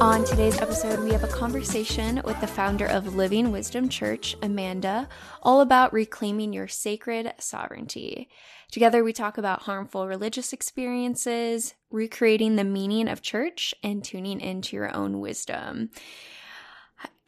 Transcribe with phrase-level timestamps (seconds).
[0.00, 5.06] On today's episode, we have a conversation with the founder of Living Wisdom Church, Amanda,
[5.42, 8.30] all about reclaiming your sacred sovereignty.
[8.70, 14.74] Together, we talk about harmful religious experiences, recreating the meaning of church, and tuning into
[14.74, 15.90] your own wisdom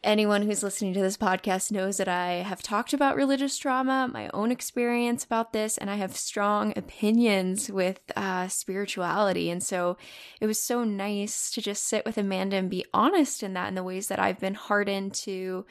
[0.05, 4.29] anyone who's listening to this podcast knows that I have talked about religious trauma, my
[4.35, 9.51] own experience about this, and I have strong opinions with uh, spirituality.
[9.51, 9.97] And so
[10.41, 13.75] it was so nice to just sit with Amanda and be honest in that in
[13.75, 15.65] the ways that I've been hardened to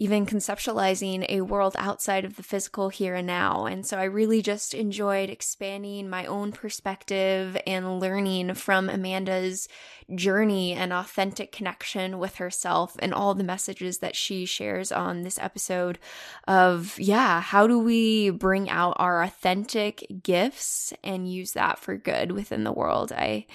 [0.00, 3.66] even conceptualizing a world outside of the physical here and now.
[3.66, 9.68] And so I really just enjoyed expanding my own perspective and learning from Amanda's
[10.14, 15.38] journey and authentic connection with herself and all the messages that she shares on this
[15.40, 15.98] episode
[16.46, 22.30] of, yeah, how do we bring out our authentic gifts and use that for good
[22.30, 23.10] within the world?
[23.12, 23.46] I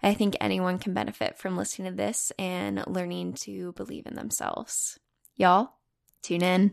[0.00, 5.00] I think anyone can benefit from listening to this and learning to believe in themselves.
[5.34, 5.72] Y'all,
[6.22, 6.72] Tune in.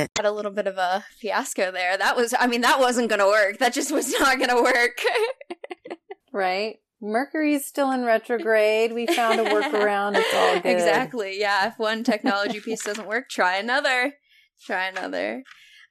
[0.00, 0.10] it.
[0.16, 1.96] Had a little bit of a fiasco there.
[1.96, 3.58] That was, I mean, that wasn't going to work.
[3.58, 5.00] That just was not going to work.
[6.32, 6.76] right?
[7.00, 8.92] Mercury's still in retrograde.
[8.92, 10.16] We found a workaround.
[10.16, 10.66] It's all good.
[10.70, 11.40] Exactly.
[11.40, 11.68] Yeah.
[11.68, 14.14] If one technology piece doesn't work, try another.
[14.66, 15.42] Try another.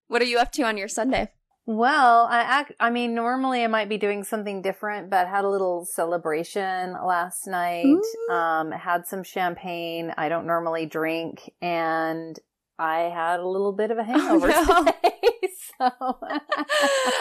[0.08, 1.30] What are you up to on your Sunday?
[1.66, 5.50] Well, I act, I mean, normally I might be doing something different, but had a
[5.50, 7.86] little celebration last night.
[8.31, 10.12] Um, had some champagne.
[10.18, 12.40] I don't normally drink and
[12.80, 14.86] I had a little bit of a oh, hangover oh, no.
[14.86, 15.50] today.
[15.78, 16.20] so,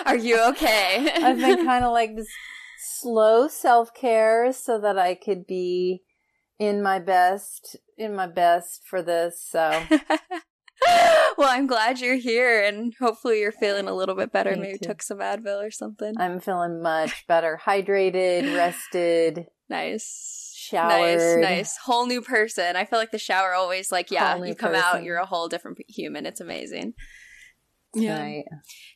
[0.07, 1.11] are you okay?
[1.17, 2.29] I've been kind of like this
[2.79, 6.03] slow self care so that I could be
[6.59, 9.45] in my best, in my best for this.
[9.51, 9.83] So.
[11.37, 14.53] well, I'm glad you're here and hopefully you're feeling a little bit better.
[14.53, 14.89] Me Maybe too.
[14.89, 16.15] took some Advil or something.
[16.19, 17.61] I'm feeling much better.
[17.65, 19.47] Hydrated, rested.
[19.69, 20.38] Nice
[20.69, 21.19] showered.
[21.19, 21.77] Nice, nice.
[21.79, 22.77] Whole new person.
[22.77, 24.85] I feel like the shower always like, yeah, you come person.
[24.85, 26.27] out, you're a whole different human.
[26.27, 26.95] It's amazing.
[27.95, 28.21] Yeah.
[28.21, 28.45] Right.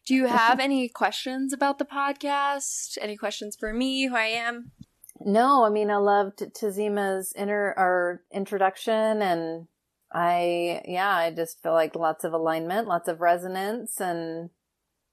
[0.06, 2.98] Do you have any questions about the podcast?
[3.00, 4.72] Any questions for me, who I am?
[5.20, 9.68] No, I mean I loved Tazima's inner or introduction and
[10.12, 14.50] I yeah, I just feel like lots of alignment, lots of resonance and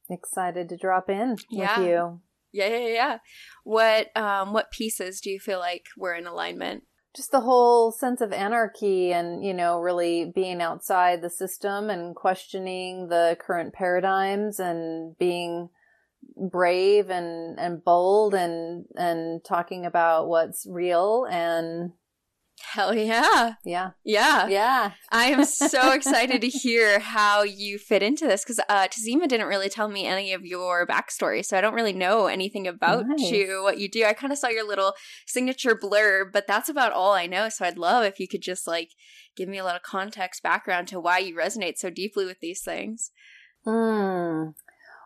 [0.09, 1.79] excited to drop in yeah.
[1.79, 2.21] with you.
[2.51, 3.17] Yeah, yeah, yeah.
[3.63, 6.83] What um what pieces do you feel like were in alignment?
[7.15, 12.15] Just the whole sense of anarchy and, you know, really being outside the system and
[12.15, 15.69] questioning the current paradigms and being
[16.37, 21.91] brave and and bold and and talking about what's real and
[22.61, 23.53] Hell yeah.
[23.65, 23.91] Yeah.
[24.03, 24.47] Yeah.
[24.47, 24.91] Yeah.
[25.11, 29.47] I am so excited to hear how you fit into this because uh, Tazima didn't
[29.47, 31.43] really tell me any of your backstory.
[31.43, 33.31] So I don't really know anything about nice.
[33.31, 34.05] you, what you do.
[34.05, 34.93] I kind of saw your little
[35.25, 37.49] signature blurb, but that's about all I know.
[37.49, 38.89] So I'd love if you could just like
[39.35, 43.11] give me a little context background to why you resonate so deeply with these things.
[43.65, 44.49] Hmm.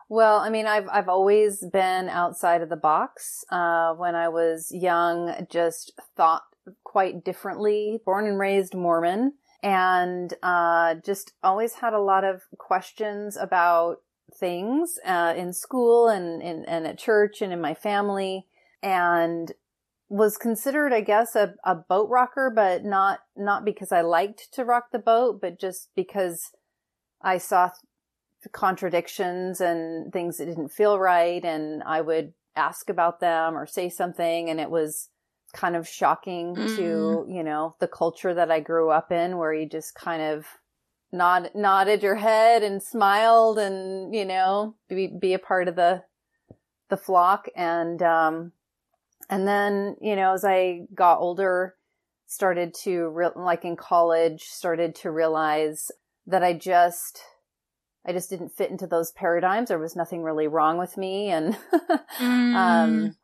[0.09, 3.43] Well, I mean, I've I've always been outside of the box.
[3.49, 6.43] Uh, when I was young, just thought
[6.83, 13.37] quite differently, born and raised Mormon, and uh, just always had a lot of questions
[13.37, 13.97] about
[14.39, 18.45] things uh, in school and, and, and at church and in my family,
[18.81, 19.53] and
[20.09, 24.65] was considered, I guess, a, a boat rocker, but not not because I liked to
[24.65, 26.51] rock the boat, but just because
[27.21, 27.71] I saw
[28.51, 33.89] contradictions and things that didn't feel right, and I would ask about them or say
[33.89, 35.09] something, and it was
[35.53, 36.75] kind of shocking mm.
[36.75, 40.45] to, you know, the culture that I grew up in where you just kind of
[41.11, 46.03] nod, nodded your head and smiled and, you know, be, be a part of the,
[46.89, 47.47] the flock.
[47.55, 48.51] And, um,
[49.29, 51.75] and then, you know, as I got older,
[52.25, 55.91] started to re- like in college started to realize
[56.25, 57.21] that I just
[58.05, 59.69] I just didn't fit into those paradigms.
[59.69, 61.57] There was nothing really wrong with me and
[62.19, 62.55] Mm.
[62.55, 63.15] um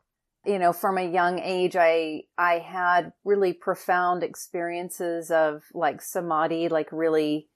[0.49, 6.69] you know from a young age I I had really profound experiences of like samadhi
[6.69, 7.47] like really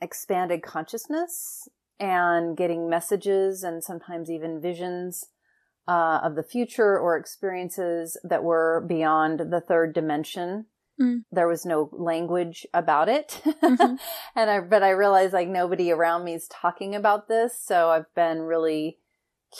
[0.00, 1.68] expanded consciousness
[1.98, 5.24] and getting messages and sometimes even visions
[5.88, 10.66] uh, of the future or experiences that were beyond the third dimension.
[11.00, 11.24] Mm.
[11.30, 13.40] There was no language about it.
[13.44, 13.98] Mhm.
[14.36, 17.58] and I, but I realized like nobody around me is talking about this.
[17.60, 18.98] So I've been really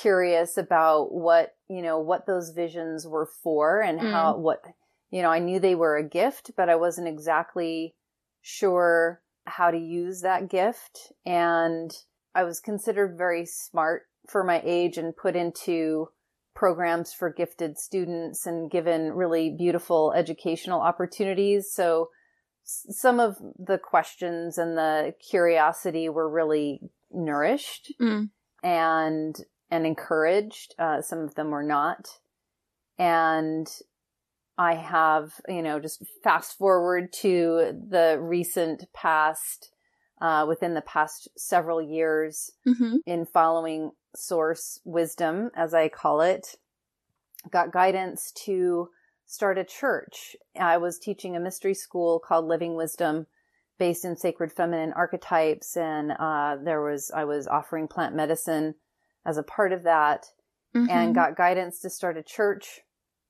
[0.00, 4.62] curious about what, you know, what those visions were for and how, what,
[5.10, 7.94] you know, I knew they were a gift, but I wasn't exactly
[8.40, 11.12] sure how to use that gift.
[11.26, 11.90] And
[12.34, 16.08] I was considered very smart for my age and put into
[16.54, 21.70] programs for gifted students and given really beautiful educational opportunities.
[21.72, 22.10] So
[22.64, 26.80] some of the questions and the curiosity were really
[27.10, 28.30] nourished Mm.
[28.62, 29.36] and
[29.72, 30.74] and encouraged.
[30.78, 32.20] Uh, some of them were not,
[32.98, 33.68] and
[34.56, 39.70] I have you know just fast forward to the recent past.
[40.20, 42.98] Uh, within the past several years, Mhm.
[43.06, 46.54] in following source wisdom, as I call it,
[47.50, 48.90] got guidance to
[49.26, 50.36] start a church.
[50.54, 53.26] I was teaching a mystery school called Living Wisdom
[53.78, 55.76] based in sacred feminine archetypes.
[55.76, 58.76] And, uh, there was, I was offering plant medicine
[59.24, 60.26] as a part of that
[60.74, 60.90] Mhm.
[60.90, 62.80] and got guidance to start a church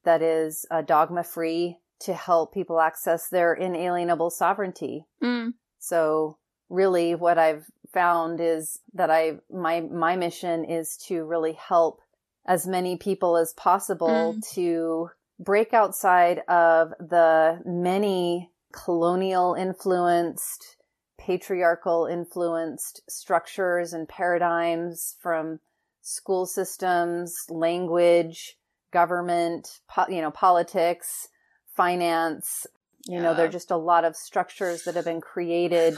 [0.05, 5.07] that is uh, dogma free to help people access their inalienable sovereignty.
[5.23, 5.55] Mm.
[5.79, 12.01] So really what I've found is that I my my mission is to really help
[12.47, 14.49] as many people as possible Mm.
[14.55, 20.77] to break outside of the many colonial influenced
[21.19, 25.61] patriarchal influenced structures and paradigms from
[26.03, 28.59] school systems, language,
[28.93, 31.29] government, po- you know, politics,
[31.75, 32.67] finance,
[33.07, 33.37] you know, Yeah.
[33.37, 35.97] there are just a lot of structures that have been created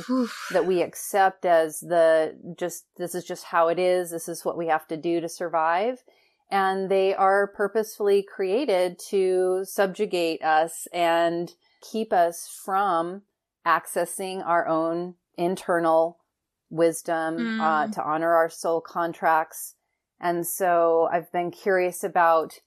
[0.53, 4.57] that we accept as the just this is just how it is this is what
[4.57, 6.03] we have to do to survive
[6.51, 11.53] and they are purposefully created to subjugate us and
[11.83, 13.23] keep us from
[13.67, 16.19] accessing our own internal
[16.71, 17.93] wisdom uh, Mm.
[17.93, 19.75] to honor our soul contracts
[20.21, 22.61] and so i've been curious about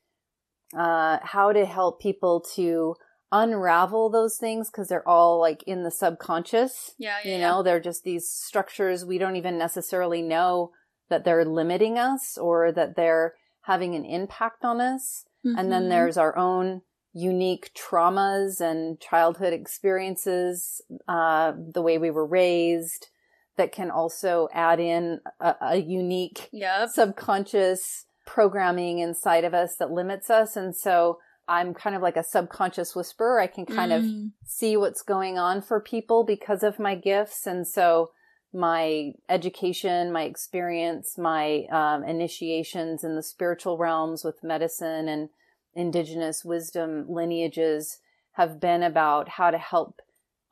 [0.75, 2.93] uh, how to help people to
[3.31, 7.49] unravel those things because they're all like in the subconscious Yeah, yeah, you yeah.
[7.49, 10.71] know they're just these structures we don't even necessarily know
[11.09, 15.89] that they're limiting us or that they're having an impact on us and then Mhm.
[15.89, 16.81] there's our own
[17.13, 23.07] unique traumas and childhood experiences uh, the way we were raised
[23.57, 26.89] that can also add in a, a unique Yep.
[26.89, 31.17] subconscious programming inside of us that limits us and so
[31.47, 34.31] i'm kind of like a subconscious whisperer i can kind of Mm.
[34.45, 37.45] see what's going on for people because of my gifts.
[37.45, 38.11] And so
[38.53, 45.29] my education, my experience, my um, initiations in the spiritual realms with medicine and
[45.75, 47.99] indigenous wisdom lineages
[48.33, 49.99] have been about how to help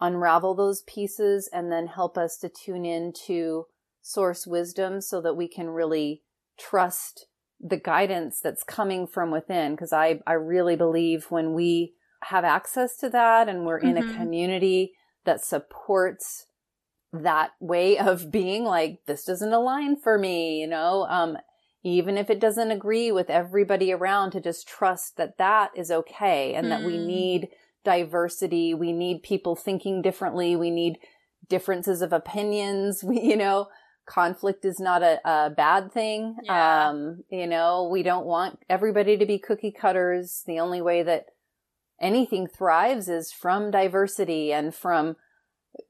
[0.01, 3.65] unravel those pieces and then help us to tune into
[4.01, 6.21] source wisdom so that we can really
[6.57, 7.27] trust
[7.59, 9.73] the guidance that's coming from within.
[9.73, 14.09] Because I, I really believe when we have access to that and we're in Mhm.
[14.09, 14.93] a community
[15.25, 16.47] that supports
[17.13, 21.37] that way of being like this doesn't align for me you know um
[21.83, 26.53] even if it doesn't agree with everybody around to just trust that that is okay
[26.55, 27.05] and that we Mm.
[27.05, 27.47] need
[27.85, 28.73] diversity.
[28.73, 30.55] We need people thinking differently.
[30.55, 30.97] We need
[31.47, 33.03] differences of opinions.
[33.07, 33.67] We you know
[34.07, 36.35] conflict is not a, a bad thing.
[36.43, 36.89] Yeah.
[36.89, 40.43] um you know we don't want everybody to be cookie cutters.
[40.45, 41.27] The only way that
[42.01, 45.15] anything thrives is from diversity and from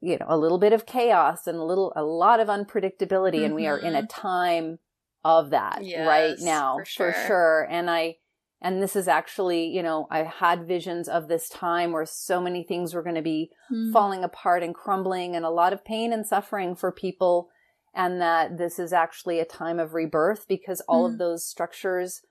[0.00, 3.44] you know a little bit of chaos and a little a lot of unpredictability.
[3.44, 4.78] And we are in a time
[5.24, 7.26] of that right now for for sure.
[7.26, 7.68] sure.
[7.68, 8.16] And i
[8.60, 12.62] and this is actually you know i had visions of this time where so many
[12.62, 13.92] things were going to be Mm.
[13.92, 17.48] falling apart and crumbling and a lot of pain and suffering for people
[17.94, 21.12] and that this is actually a time of rebirth because all Mm.
[21.12, 22.22] of those structures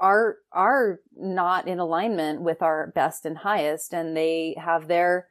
[0.00, 5.28] are are not in alignment with our best and highest and they have their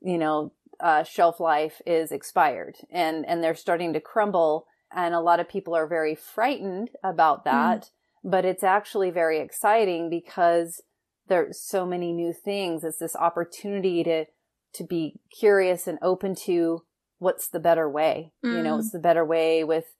[0.00, 5.20] you know uh, shelf life is expired and and they're starting to crumble and a
[5.20, 7.90] lot of people are very frightened about that
[8.24, 10.82] but it's actually very exciting because
[11.28, 12.84] there's so many new things.
[12.84, 14.26] It's this opportunity to,
[14.74, 16.84] to be curious and open to
[17.18, 18.32] what's the better way.
[18.44, 18.56] Mm.
[18.56, 18.92] You know, what's mm.
[18.92, 19.94] the better way with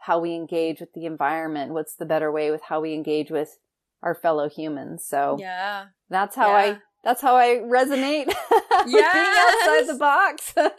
[0.00, 1.72] how we engage with the environment?
[1.72, 3.58] What's the better way with how we engage with
[4.02, 5.04] our fellow humans?
[5.06, 6.56] So yeah, that's how yeah.
[6.56, 8.32] I that's how I resonate.
[8.86, 10.52] Yeah, being outside the box.
[10.56, 10.70] and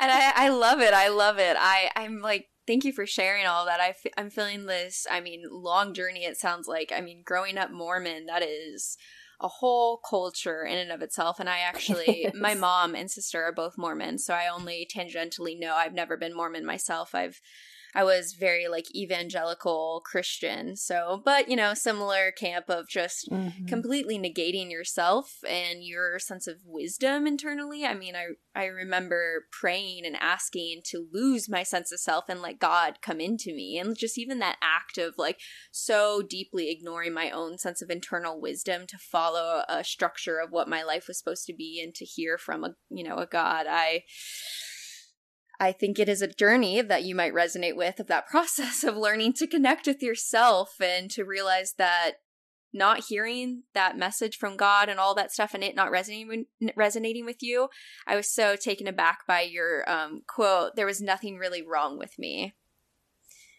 [0.00, 0.94] I, I love it.
[0.94, 1.56] I love it.
[1.58, 3.80] I, I'm like, thank you for sharing all that.
[3.80, 6.92] I f- I'm feeling this, I mean, long journey, it sounds like.
[6.94, 8.96] I mean, growing up Mormon, that is
[9.40, 11.40] a whole culture in and of itself.
[11.40, 15.74] And I actually, my mom and sister are both Mormon, so I only tangentially know.
[15.74, 17.14] I've never been Mormon myself.
[17.14, 17.40] I've
[17.94, 20.76] I was very like evangelical Christian.
[20.76, 23.66] So, but you know, similar camp of just mm-hmm.
[23.66, 27.84] completely negating yourself and your sense of wisdom internally.
[27.84, 32.40] I mean, I I remember praying and asking to lose my sense of self and
[32.40, 33.78] let God come into me.
[33.78, 35.38] And just even that act of like
[35.70, 40.68] so deeply ignoring my own sense of internal wisdom to follow a structure of what
[40.68, 43.66] my life was supposed to be and to hear from a, you know, a God.
[43.68, 44.04] I
[45.58, 48.96] I think it is a journey that you might resonate with of that process of
[48.96, 52.12] learning to connect with yourself and to realize that
[52.72, 56.44] not hearing that message from God and all that stuff and it not resonating
[56.76, 57.68] resonating with you,
[58.06, 60.76] I was so taken aback by your um, quote.
[60.76, 62.54] There was nothing really wrong with me.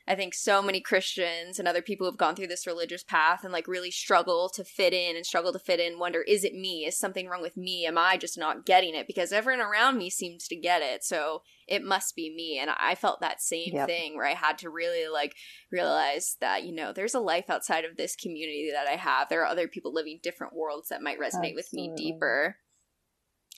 [0.10, 3.52] I think so many Christians and other people who've gone through this religious path and
[3.52, 6.86] like really struggle to fit in and struggle to fit in, wonder, is it me?
[6.86, 7.86] Is something wrong with me?
[7.86, 9.06] Am I just not getting it?
[9.06, 11.04] Because everyone around me seems to get it.
[11.04, 12.58] So it must be me.
[12.58, 13.88] And I felt that same yep.
[13.88, 15.36] thing where I had to really like
[15.74, 19.28] realize that, you know, there's a life outside of this community that I have.
[19.28, 21.56] There are other people living different worlds that might resonate Absolutely.
[21.56, 22.56] with me deeper.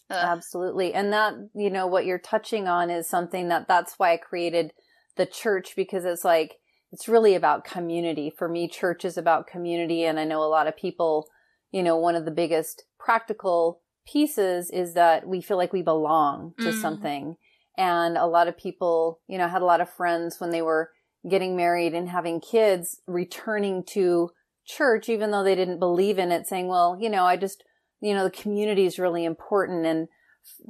[0.10, 0.18] Ugh.
[0.20, 0.96] Absolutely.
[0.96, 4.74] And that, you know, what you're touching on is something that that's why I created–
[5.18, 6.56] the church because it's like
[6.92, 8.32] it's really about community.
[8.36, 10.06] For me, church is about community.
[10.06, 11.28] And I know a lot of people,
[11.72, 16.54] you know, one of the biggest practical pieces is that we feel like we belong
[16.60, 16.82] to mm.
[16.82, 17.36] something.
[17.78, 20.92] And a lot of people, you know, had a lot of friends when they were
[21.30, 24.32] getting married and having kids returning to
[24.66, 27.64] church, even though they didn't believe in it, saying, well, you know, I just,
[28.02, 29.86] you know, the community is really important.
[29.86, 30.08] And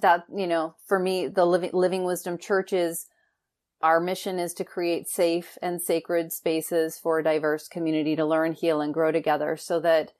[0.02, 3.08] that, you know, for me, the living, living wisdom church is
[3.82, 8.54] our mission is to create safe and sacred spaces for a diverse community to learn,
[8.54, 10.12] heal, and grow together so that,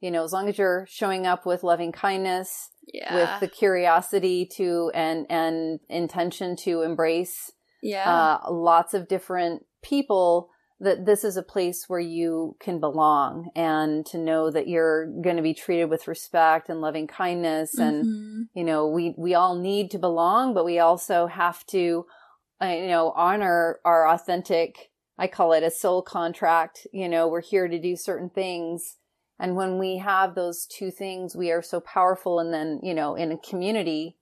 [0.00, 3.14] you know, as long as you're showing up with loving kindness, yeah.
[3.14, 8.38] with the curiosity to and and intention to embrace yeah.
[8.44, 14.06] Uh, lots of different people that this is a place where you can belong and
[14.06, 18.42] to know that you're going to be treated with respect and loving kindness and mm-hmm.
[18.54, 22.06] you know we we all need to belong but we also have to
[22.60, 26.86] you know, honor our authentic, I call it a soul contract.
[26.92, 28.96] You know, we're here to do certain things.
[29.38, 32.40] And when we have those two things, we are so powerful.
[32.40, 34.16] And then, you know, in a community,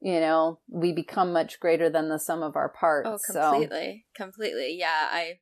[0.00, 3.08] you know, we become much greater than the sum of our parts.
[3.08, 4.06] Oh, completely.
[4.16, 4.24] So.
[4.24, 4.76] Completely.
[4.78, 5.08] Yeah.
[5.10, 5.40] I,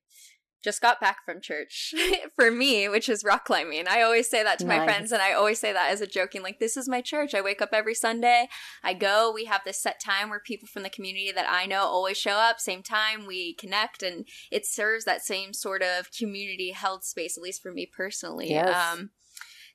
[0.64, 1.94] just got back from church
[2.37, 3.87] for me, which is rock climbing.
[3.87, 4.78] I always say that to nice.
[4.78, 7.35] my friends, and I always say that as a joking, like, this is my church.
[7.35, 8.49] I wake up every Sunday.
[8.83, 9.30] I go.
[9.33, 12.33] We have this set time where people from the community that I know always show
[12.33, 13.26] up, same time.
[13.26, 17.71] We connect, and it serves that same sort of community held space, at least for
[17.71, 18.50] me personally.
[18.50, 18.75] Yes.
[18.75, 19.11] Um,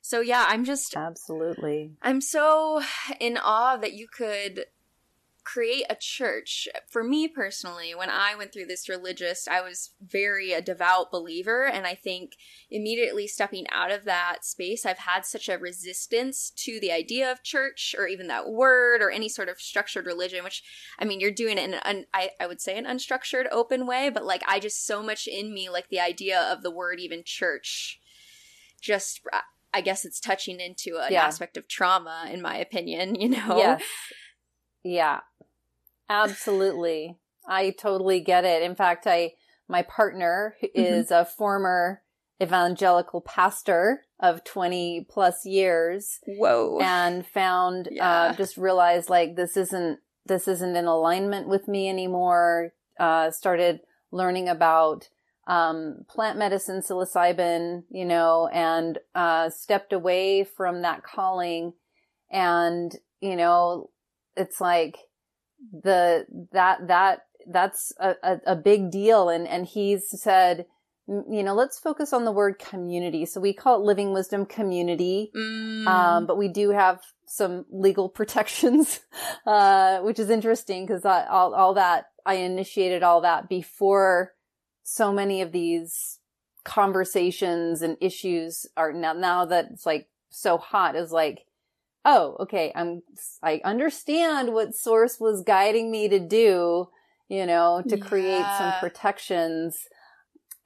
[0.02, 1.92] so yeah, I'm just absolutely.
[2.02, 2.82] I'm so
[3.20, 4.64] in awe that you could
[5.44, 6.68] create a church.
[6.88, 11.66] For me personally, when I went through this religious, I was very a devout believer.
[11.66, 12.36] And I think
[12.70, 17.42] immediately stepping out of that space, I've had such a resistance to the idea of
[17.42, 20.62] church or even that word or any sort of structured religion, which
[20.98, 24.10] I mean, you're doing it in an, I, I would say an unstructured, open way,
[24.10, 27.22] but like I just so much in me, like the idea of the word even
[27.24, 28.00] church,
[28.80, 29.40] just uh,
[29.72, 31.24] I guess it's touching into an yeah.
[31.24, 33.56] aspect of trauma, in my opinion, you know?
[33.56, 33.82] Yes.
[34.82, 35.20] Yeah.
[36.10, 37.16] Absolutely.
[37.46, 38.62] I totally get it.
[38.62, 39.34] In fact, I,
[39.68, 40.78] my partner mm-hmm.
[40.78, 41.22] is mm-hmm.
[41.22, 42.02] a former
[42.42, 46.18] evangelical pastor of 20 plus years.
[46.26, 46.78] Whoa.
[46.82, 48.10] And found, uh, yeah.
[48.10, 52.72] uh, just realized like this isn't, this isn't in alignment with me anymore.
[52.98, 55.08] Uh, started learning about,
[55.46, 61.74] um, plant medicine, psilocybin, you know, and, uh, stepped away from that calling.
[62.30, 63.90] And, you know,
[64.36, 64.98] it's like,
[65.72, 69.28] the that that that's a, a, a big deal.
[69.28, 70.66] And and he's said
[71.06, 73.26] you know let's focus on the word community.
[73.26, 75.30] So we call it living wisdom community.
[75.36, 75.86] Mm.
[75.86, 79.00] um, but we do have some legal protections
[79.46, 84.32] uh, which is interesting because I all, all that i initiated all that before
[84.82, 86.18] so many of these
[86.64, 91.44] conversations and issues are now now that it's like so hot is like,
[92.04, 93.02] oh, okay, I'm,
[93.42, 96.88] I understand what source was guiding me to do,
[97.28, 99.78] you know, to create some protections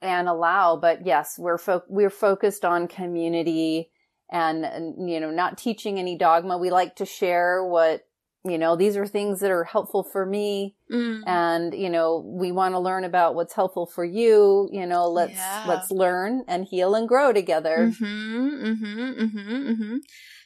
[0.01, 0.75] and allow.
[0.77, 3.89] But yes, we're fo- we're focused on community
[4.31, 6.57] and, and you know, not teaching any dogma.
[6.57, 8.01] We like to share what
[8.43, 8.75] you know.
[8.75, 11.23] These are things that are helpful for me, Mm.
[11.25, 14.69] and you know, we want to learn about what's helpful for you.
[14.71, 15.63] You know, let's Yeah.
[15.65, 17.91] let's learn and heal and grow together.
[17.91, 19.97] Mm-hmm, mm-hmm, mm-hmm, mm-hmm.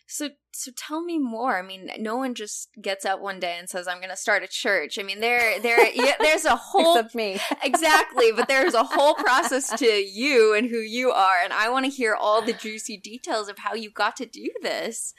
[0.07, 1.57] So, so tell me more.
[1.57, 4.43] I mean, no one just gets up one day and says, "I'm going to start
[4.43, 7.39] a church." I mean, there, there, yeah, there's a whole Except me.
[7.63, 11.85] exactly, but there's a whole process to you and who you are, and I want
[11.85, 15.13] to hear all the juicy details of how you got to do this.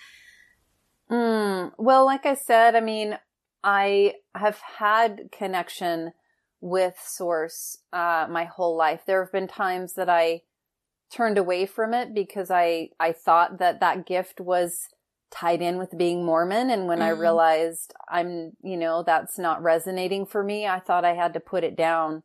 [1.11, 3.19] Mm, well, like I said, I mean,
[3.65, 6.13] I have had connection
[6.61, 9.03] with Source uh, my whole life.
[9.07, 10.43] There have been times that I
[11.11, 14.89] turned away from it because I I thought that that gift was
[15.31, 17.21] tied in with being Mormon, and when I Mhm.
[17.21, 21.65] realized I'm, you know, that's not resonating for me, I thought I had to put
[21.65, 22.23] it down,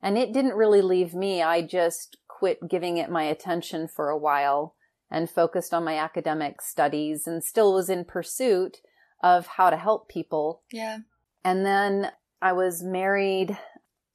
[0.00, 1.42] and it didn't really leave me.
[1.42, 4.74] I just quit giving it my attention for a while
[5.10, 8.80] and focused on my academic studies and still was in pursuit
[9.22, 10.62] of how to help people.
[10.70, 10.98] Yeah.
[11.44, 13.58] And then I was married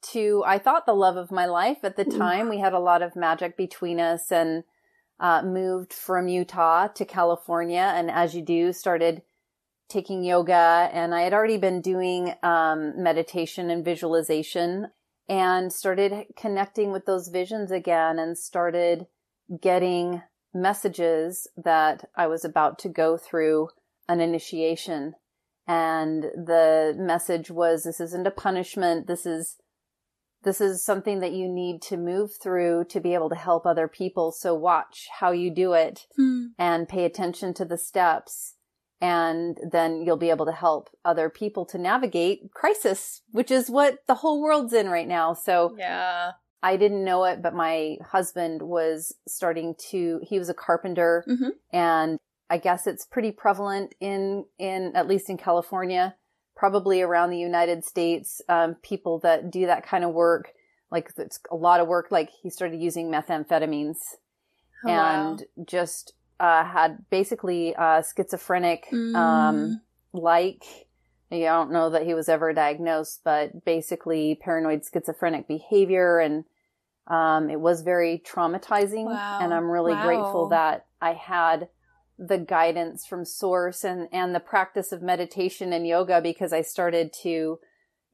[0.02, 2.48] to, I thought the love of my life at the time.
[2.48, 4.64] We had a lot of magic between us and
[5.20, 7.92] uh, moved from Utah to California.
[7.94, 9.22] And as you do, started
[9.88, 10.88] taking yoga.
[10.92, 14.88] And I had already been doing um, meditation and visualization
[15.28, 19.06] and started connecting with those visions again and started
[19.60, 20.22] getting
[20.54, 23.68] messages that I was about to go through
[24.08, 25.14] an initiation.
[25.68, 29.06] And the message was, this isn't a punishment.
[29.06, 29.56] This is,
[30.42, 33.88] this is something that you need to move through to be able to help other
[33.88, 34.32] people.
[34.32, 36.46] So watch how you do it Hmm.
[36.58, 38.54] and pay attention to the steps.
[39.02, 43.98] And then you'll be able to help other people to navigate crisis, which is what
[44.06, 45.32] the whole world's in right now.
[45.32, 46.32] So Yeah.
[46.62, 51.52] I didn't know it, but my husband was starting to, he was a carpenter Mhm.
[51.72, 52.18] and
[52.50, 56.16] I guess it's pretty prevalent in, in, at least in California,
[56.56, 60.52] probably around the United States, um, people that do that kind of work.
[60.90, 62.08] Like it's a lot of work.
[62.10, 63.96] Like he started using methamphetamines
[64.84, 65.30] Oh, wow.
[65.30, 69.14] and just, uh, had basically, uh, schizophrenic, Mm.
[69.14, 69.80] um,
[70.12, 70.64] like,
[71.30, 76.44] I don't know that he was ever diagnosed, but basically paranoid schizophrenic behavior and
[77.06, 79.06] um, it was very traumatizing.
[79.06, 79.38] Wow.
[79.40, 80.02] And I'm really Wow.
[80.02, 81.68] grateful that I had
[82.20, 87.14] the guidance from source and, and the practice of meditation and yoga because I started
[87.22, 87.58] to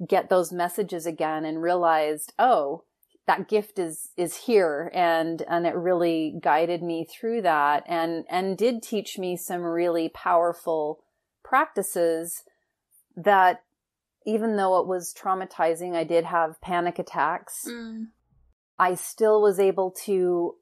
[0.06, 2.84] get those messages again and realized, oh,
[3.26, 4.92] that gift is, is here.
[4.94, 10.08] And, and it really guided me through that and, and did teach me some really
[10.08, 11.02] powerful
[11.42, 12.44] practices
[13.16, 13.64] that
[14.24, 17.64] even though it was traumatizing, I did have panic attacks.
[17.68, 18.06] Mm.
[18.78, 20.54] I still was able to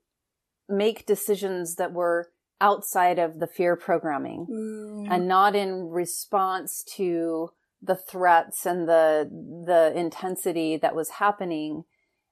[0.66, 2.30] make decisions that were
[2.68, 5.06] outside of the fear programming Ooh.
[5.10, 7.50] and not in response to
[7.82, 9.28] the threats and the
[9.66, 11.84] the intensity that was happening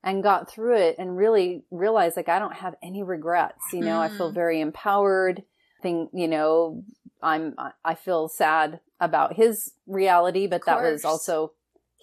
[0.03, 3.65] and got through it and really realized like I don't have any regrets.
[3.73, 4.35] You know, I feel Mm.
[4.43, 5.43] very empowered.
[5.83, 6.83] Think, you know,
[7.23, 11.53] I'm I- I feel sad about his reality, but that was also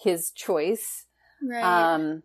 [0.06, 1.06] his choice.
[1.42, 1.64] right.
[1.94, 2.24] Um,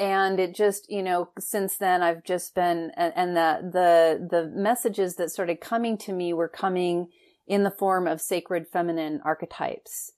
[0.00, 4.46] and it just, you know, since then I've just been, and, and the, the, the
[4.48, 7.08] messages that started coming to me were coming
[7.46, 10.12] in the form of sacred feminine archetypes.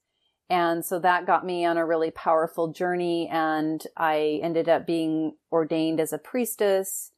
[0.49, 3.27] And so that got me on a really powerful journey.
[3.29, 7.11] And I ended up being ordained as a priestess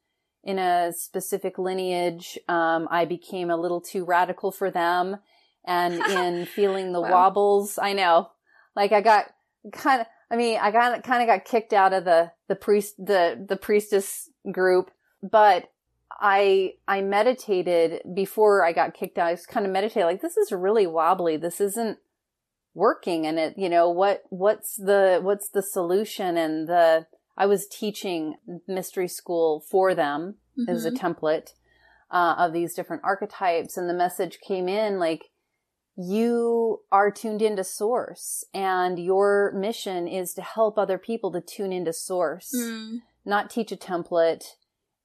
[0.44, 2.40] in a specific lineage.
[2.48, 5.18] Um, I became a little too radical for them.
[5.66, 7.12] And in feeling the Wow.
[7.12, 8.32] wobbles, I know,
[8.76, 9.26] like I got
[9.72, 12.96] kind of, I mean, I got kind of got kicked out of the the priest
[12.98, 15.72] the the priestess group, but
[16.12, 19.28] I I meditated before I got kicked out.
[19.28, 21.38] I was kind of meditating like this is really wobbly.
[21.38, 22.00] This isn't
[22.74, 26.38] working, and it you know what what's the what's the solution?
[26.38, 27.08] And the
[27.38, 28.36] I was teaching
[28.68, 30.36] mystery school for them
[30.68, 30.98] as a Mhm.
[30.98, 31.54] template
[32.10, 35.32] uh, of these different archetypes, and the message came in like
[35.98, 41.72] you are tuned into source and your mission is to help other people to tune
[41.72, 42.98] into source Mm.
[43.24, 44.44] not teach a template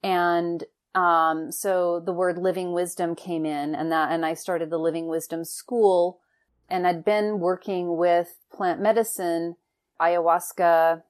[0.03, 4.79] and um so the word living wisdom came in and that and I started the
[4.79, 6.21] living wisdom school
[6.69, 9.55] and I'd been working with plant medicine
[10.01, 11.03] ayahuasca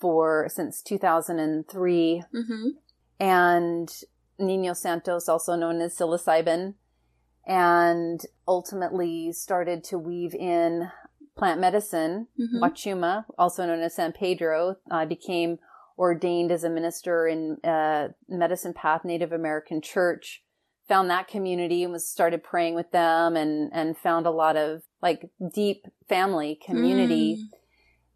[0.00, 2.70] for since 2003 Mhm.
[3.20, 3.88] and
[4.40, 6.74] Niños Santos also known as psilocybin
[7.48, 10.90] and ultimately started to weave in
[11.36, 12.60] plant medicine, Mhm.
[12.60, 14.76] Wachuma, also known as San Pedro.
[14.90, 15.58] I became
[15.98, 20.44] ordained as a minister in uh, Medicine Path Native American Church.
[20.88, 24.82] Found that community and was started praying with them, and and found a lot of
[25.02, 27.57] like deep family community Mm.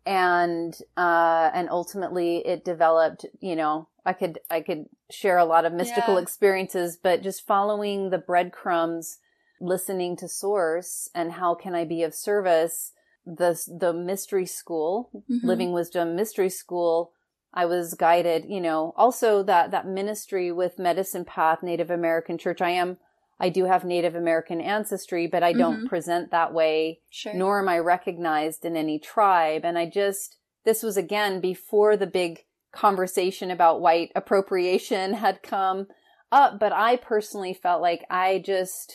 [0.05, 5.65] And uh and ultimately it developed you know i could i could share a lot
[5.65, 6.23] of mystical Yeah.
[6.23, 9.19] experiences but just following the breadcrumbs
[9.61, 12.93] listening to source and how can i be of service
[13.25, 15.45] the the mystery school Mhm.
[15.45, 17.13] living wisdom mystery school
[17.55, 22.61] i was guided you know also that that ministry with medicine path native american church
[22.61, 22.97] i am
[23.43, 25.89] i do have native american ancestry but i don't Mhm.
[25.89, 27.35] present that way Sure.
[27.35, 29.65] nor am I recognized in any tribe.
[29.65, 35.89] And I just, this was again before the big conversation about white appropriation had come
[36.33, 38.95] up, but I personally felt like I just,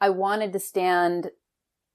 [0.00, 1.30] I wanted to stand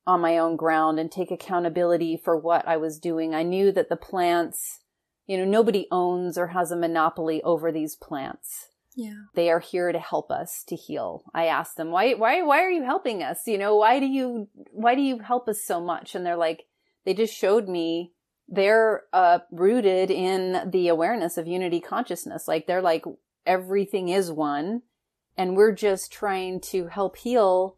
[0.07, 3.33] on my own ground and take accountability for what I was doing.
[3.33, 4.81] I knew that the plants,
[5.25, 9.13] you know, nobody owns or has a monopoly over these plants yeah.
[9.35, 11.23] they are here to help us to heal.
[11.33, 13.45] I asked them, why, why, why are you helping us?
[13.45, 16.15] You know, why do you, why do you help us so much?
[16.15, 16.63] And they're like,
[17.05, 18.13] they just showed me
[18.47, 22.47] they're, uh, rooted in the awareness of unity consciousness.
[22.47, 23.03] Like they're like,
[23.45, 24.81] everything is one
[25.37, 27.77] and we're just trying to help heal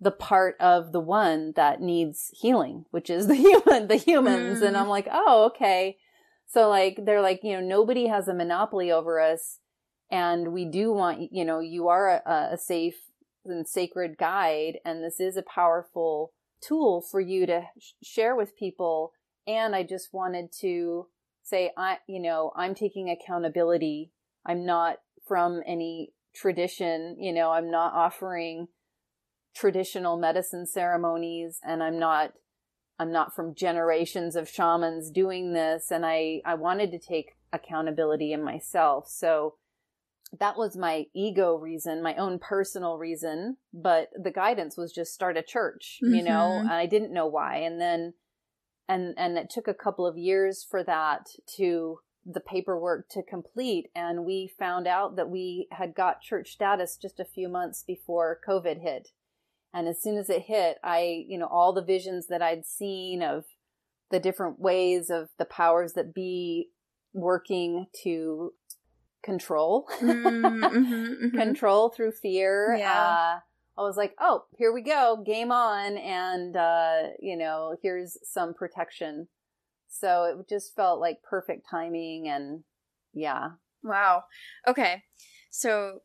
[0.00, 4.60] the part of the one that needs healing, which is the human, the humans.
[4.62, 4.80] And Mm.
[4.80, 5.96] I'm like, oh, okay.
[6.46, 9.58] So like, they're like, you know, nobody has a monopoly over us
[10.14, 13.10] and we do want you know you are a, a safe
[13.44, 18.56] and sacred guide and this is a powerful tool for you to sh- share with
[18.56, 19.12] people.
[19.46, 21.08] And i just wanted to
[21.42, 24.12] say i you know i'm taking accountability.
[24.46, 28.68] I'm not from any tradition you know i'm not offering
[29.54, 32.32] traditional medicine ceremonies and i'm not
[32.98, 35.90] i'm not from generations of shamans doing this.
[35.90, 39.08] And i i wanted to take accountability in myself.
[39.08, 39.54] So
[40.40, 45.36] that was my ego reason, my own personal reason, but the guidance was just start
[45.36, 46.60] a church, you know, Mhm.
[46.60, 47.56] and I didn't know why.
[47.56, 48.14] And then,
[48.88, 53.90] and, and it took a couple of years for that to the paperwork to complete.
[53.94, 58.40] And we found out that we had got church status just a few months before
[58.46, 59.10] COVID hit.
[59.74, 63.22] And as soon as it hit, I, you know, all the visions that I'd seen
[63.22, 63.44] of
[64.10, 66.70] the different ways of the powers that be
[67.12, 68.52] working to
[69.24, 71.32] control Mm, mhm, mhm.
[71.34, 73.16] control through fear Yeah.
[73.16, 73.38] uh
[73.76, 78.54] i was like oh here we go game on and uh you know here's some
[78.54, 79.26] protection
[79.88, 82.64] so it just felt like perfect timing and
[83.12, 83.50] yeah
[83.86, 84.24] Wow.
[84.66, 85.02] Okay.
[85.50, 85.98] So,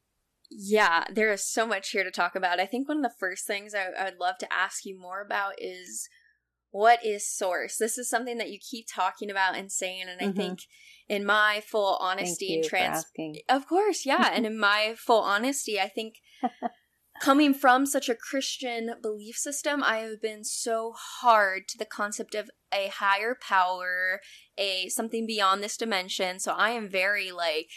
[0.51, 2.59] yeah, there is so much here to talk about.
[2.59, 5.21] I think one of the first things I, I would love to ask you more
[5.21, 6.09] about is
[6.71, 7.77] what is source?
[7.77, 10.35] This is something that you keep talking about and saying, and I Mhm.
[10.35, 10.59] think
[11.09, 13.03] in my full honesty and trans
[13.49, 14.31] Of course, yeah.
[14.33, 16.15] and in my full honesty, I think
[17.21, 22.35] coming from such a Christian belief system, I have been so hard to the concept
[22.35, 24.21] of a higher power,
[24.57, 26.39] a something beyond this dimension.
[26.39, 27.69] So I am very like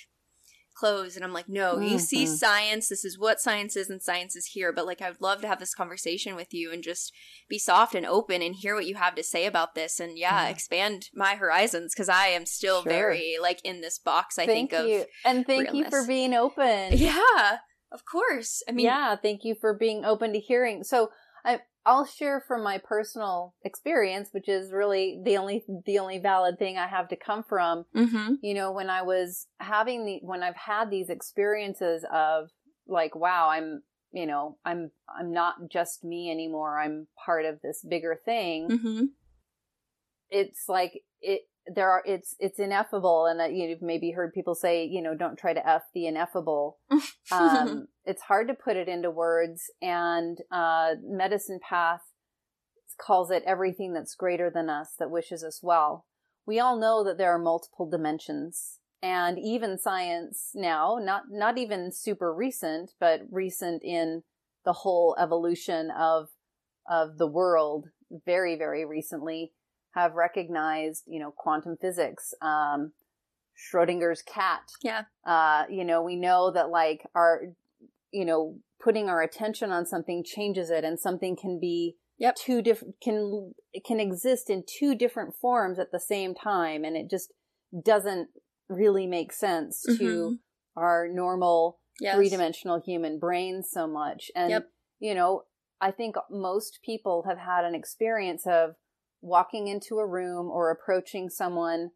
[0.83, 2.37] closed and I'm like, no, you see Mhm.
[2.45, 4.73] science, this is what science is and science is here.
[4.73, 7.12] But like I would love to have this conversation with you and just
[7.49, 10.45] be soft and open and hear what you have to say about this and yeah,
[10.45, 10.49] Yeah.
[10.51, 12.90] expand my horizons because I am still Sure.
[12.99, 16.35] very like in this box, I thank think you of and thank you for being
[16.35, 17.59] open Yeah,
[17.92, 18.62] of course.
[18.68, 21.11] I mean, yeah thank you for being open to hearing so
[21.45, 26.59] i i'll share from my personal experience which is really the only the only valid
[26.59, 27.85] thing i have to come from.
[27.95, 32.51] Hmm you know when i was having the when i've had these experiences of
[32.87, 36.79] like wow i'm you know i'm i'm not just me anymore.
[36.79, 38.79] I'm part of this bigger thing.
[38.79, 39.05] Hmm
[40.33, 44.85] it's like it there are it's it's ineffable and uh, you've maybe heard people say
[44.85, 46.79] you know don't try to f the ineffable.
[47.31, 52.03] Um it's hard to put it into words and uh medicine path
[53.01, 56.07] calls it everything that's greater than us that wishes us well.
[56.44, 61.90] We all know that there are multiple dimensions and even science now not not even
[61.90, 64.22] super recent but recent in
[64.64, 66.29] the whole evolution of
[66.88, 67.88] of the world
[68.25, 69.53] very very recently
[69.94, 72.92] have recognized you know quantum physics um
[73.57, 75.02] schrodinger's cat yeah.
[75.26, 77.42] uh you know we know that like our
[78.11, 82.37] you know putting our attention on something changes it and something can be Yep.
[82.37, 83.52] two different can
[83.85, 87.33] can exist in two different forms at the same time and it just
[87.85, 88.28] doesn't
[88.68, 90.38] really make sense to Mhm.
[90.76, 92.14] our normal Yes.
[92.14, 94.31] three dimensional human brains so much.
[94.35, 94.70] And, Yep.
[95.00, 95.44] you know,
[95.81, 98.76] I think most people have had an experience of
[99.22, 101.90] walking into a room or approaching someone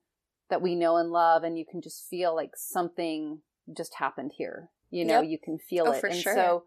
[0.49, 3.43] that we know and love, and you can just feel like something
[3.77, 4.71] just happened here.
[4.91, 5.31] You know, Yep.
[5.31, 6.05] you can feel Oh, it.
[6.05, 6.35] and sure.
[6.35, 6.65] so,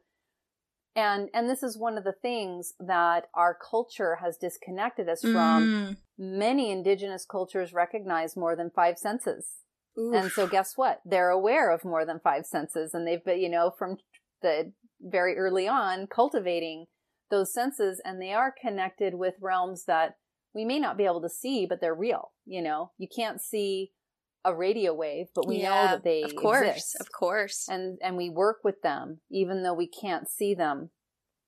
[0.96, 5.64] and, and this is one of the things that our culture has disconnected us from.
[5.64, 5.98] Mm.
[6.18, 9.60] Many indigenous cultures recognize more than five senses.
[9.98, 10.14] Oof.
[10.14, 11.00] And so guess what?
[11.06, 13.98] They're aware of more than five senses and they've been, you know, from
[14.42, 16.88] the very early on cultivating
[17.32, 20.18] those senses and they are connected with realms that
[20.54, 22.32] we may not be able to see, but they're real.
[22.46, 23.92] You know, you can't see
[24.46, 26.36] a radio wave, but we know that they exist.
[26.36, 26.98] of course, exist.
[27.00, 27.68] of course.
[27.70, 30.90] And, and we work with them even though we can't see them.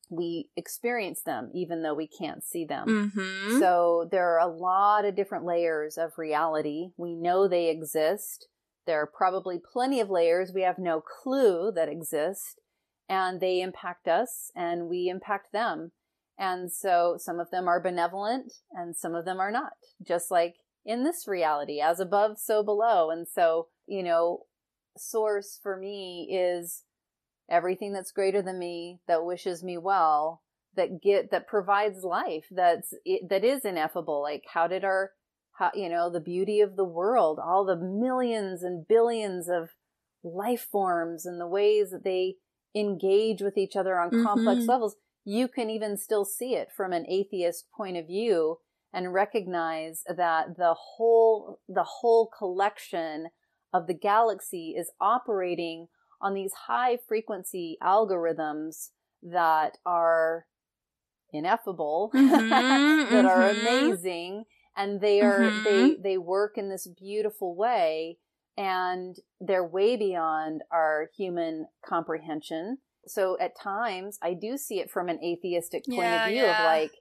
[0.09, 3.11] We experience them even though we can't see them.
[3.15, 3.59] mm-hmm.
[3.59, 6.89] So there are a lot of different layers of reality.
[6.97, 8.47] We know they exist.
[8.85, 12.59] There are probably plenty of layers we have no clue that exist
[13.07, 15.91] and they impact us and we impact them.
[16.37, 20.55] And so some of them are benevolent and some of them are not, just like
[20.85, 23.11] in this reality, as above, so below.
[23.11, 24.45] And so, you know,
[24.97, 26.83] source for me is
[27.49, 30.41] everything that's greater than me, that wishes me well,
[30.75, 35.11] that get that provides life that's it, that is ineffable like how did our
[35.53, 39.71] how you know the beauty of the world all the millions and billions of
[40.23, 42.35] life forms and the ways that they
[42.73, 44.69] engage with each other on complex Mhm.
[44.69, 48.57] levels you can even still see it from an atheist point of view
[48.93, 53.29] and recognize that the whole the whole collection
[53.73, 55.87] of the galaxy is operating
[56.19, 58.89] on these high frequency algorithms
[59.23, 60.45] that are
[61.33, 63.61] ineffable Mhm, that are mhm.
[63.61, 65.63] amazing and they are Mhm.
[65.63, 68.17] they they work in this beautiful way
[68.57, 75.09] and they're way beyond our human comprehension so at times i do see it from
[75.09, 76.59] an atheistic point Yeah, of view yeah.
[76.59, 76.91] of like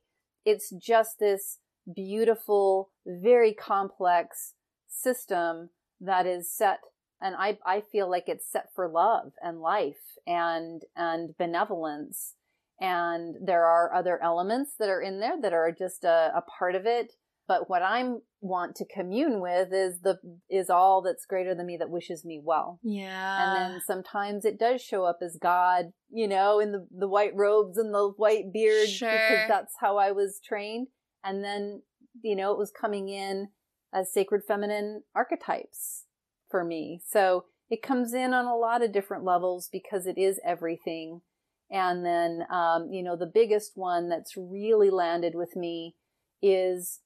[0.45, 1.59] it's just this
[1.95, 4.55] beautiful very complex
[4.89, 6.81] system that is set
[7.23, 12.35] and I, I feel like it's set for love and life and and benevolence
[12.81, 16.75] and there are other elements that are in there that are just a, a part
[16.75, 17.13] of it
[17.51, 20.17] but what i'm want to commune with is the
[20.49, 23.43] is all that's greater than me that wishes me well yeah.
[23.43, 27.35] and then sometimes it does show up as god you know in the the white
[27.35, 29.11] robes and the white beard Sure.
[29.11, 30.87] because that's how i was trained
[31.25, 31.83] and then
[32.23, 33.49] you know it was coming in
[33.93, 36.05] as sacred feminine archetypes
[36.49, 40.41] for me so it comes in on a lot of different levels because it is
[40.47, 41.21] everything
[41.69, 45.97] and then um, you know the biggest one that's really landed with me
[46.43, 47.01] is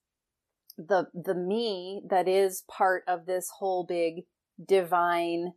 [0.76, 4.24] the the me that is part of this whole big
[4.66, 5.52] divine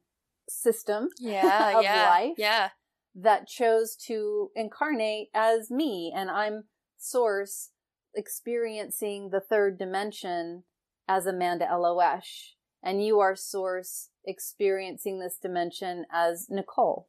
[0.49, 2.33] system yeah, of yeah, life.
[2.37, 2.69] yeah.
[3.15, 6.65] that chose to incarnate as me and I'm
[6.97, 7.71] source
[8.15, 10.63] experiencing the third dimension
[11.07, 12.53] as Amanda Eloesh
[12.83, 17.07] and you are source experiencing this dimension as Nicole.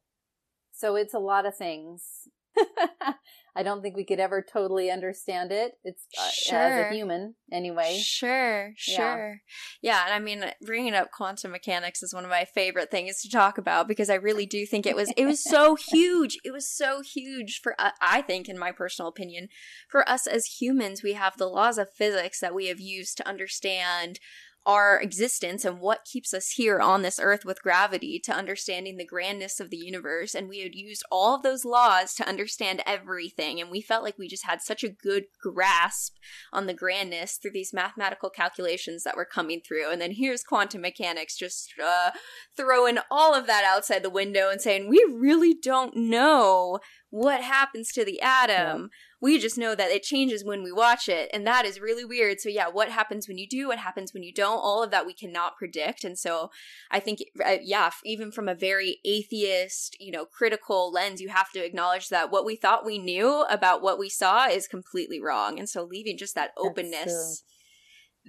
[0.73, 2.29] So it's a lot of things.
[3.59, 5.73] I don't think we could ever totally understand it.
[5.83, 7.99] It's uh, as a human anyway.
[8.01, 8.97] Sure, Yeah.
[8.97, 9.41] sure.
[9.83, 10.05] Yeah.
[10.05, 13.59] and I mean, bringing up quantum mechanics is one of my favorite things to talk
[13.59, 16.39] about because I really do think it was it was so huge.
[16.45, 19.49] It was so huge for uh, I think, in my personal opinion,
[19.91, 23.29] for us as humans, we have the laws of physics that we have used to
[23.29, 24.21] understand
[24.69, 29.07] our existence and what keeps us here on this earth with gravity to understanding the
[29.07, 30.35] grandness of the universe.
[30.35, 33.63] And we had used all of those laws to understand everything.
[33.63, 36.17] And we felt like we just had such a good grasp
[36.53, 39.91] on the grandness through these mathematical calculations that were coming through.
[39.91, 42.11] And then here's quantum mechanics just uh,
[42.55, 46.79] throwing all of that outside the window and saying we really don't know
[47.09, 51.29] what happens to the atom we just know that it changes when we watch it
[51.33, 52.41] and that is really weird.
[52.41, 55.07] So yeah what happens when you do what happens when you don't all of that
[55.07, 56.05] we cannot predict.
[56.05, 56.51] And so
[56.91, 61.51] i think uh, yeah even from a very atheist you know critical lens you have
[61.53, 65.59] to acknowledge that what we thought we knew about what we saw is completely wrong.
[65.59, 67.43] And so leaving just that openness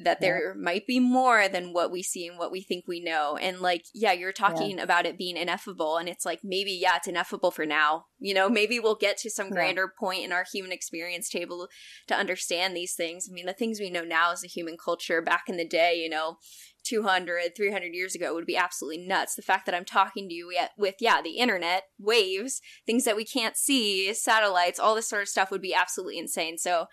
[0.03, 3.37] that there might be more than what we see and what we think we know.
[3.37, 5.97] And like, yeah, you're talking about it being ineffable.
[5.97, 8.05] And it's like, maybe, yeah, it's ineffable for now.
[8.19, 9.53] You know, maybe we'll get to some Yeah.
[9.53, 11.67] grander point in our human experience table
[12.07, 13.27] to understand these things.
[13.29, 15.95] I mean, the things we know now as a human culture back in the day,
[15.95, 16.37] you know,
[16.85, 19.35] 200, 300 years ago would be absolutely nuts.
[19.35, 23.25] The fact that I'm talking to you with, yeah, the internet, waves, things that we
[23.25, 26.57] can't see, satellites, all this sort of stuff would be absolutely insane.
[26.57, 26.85] So,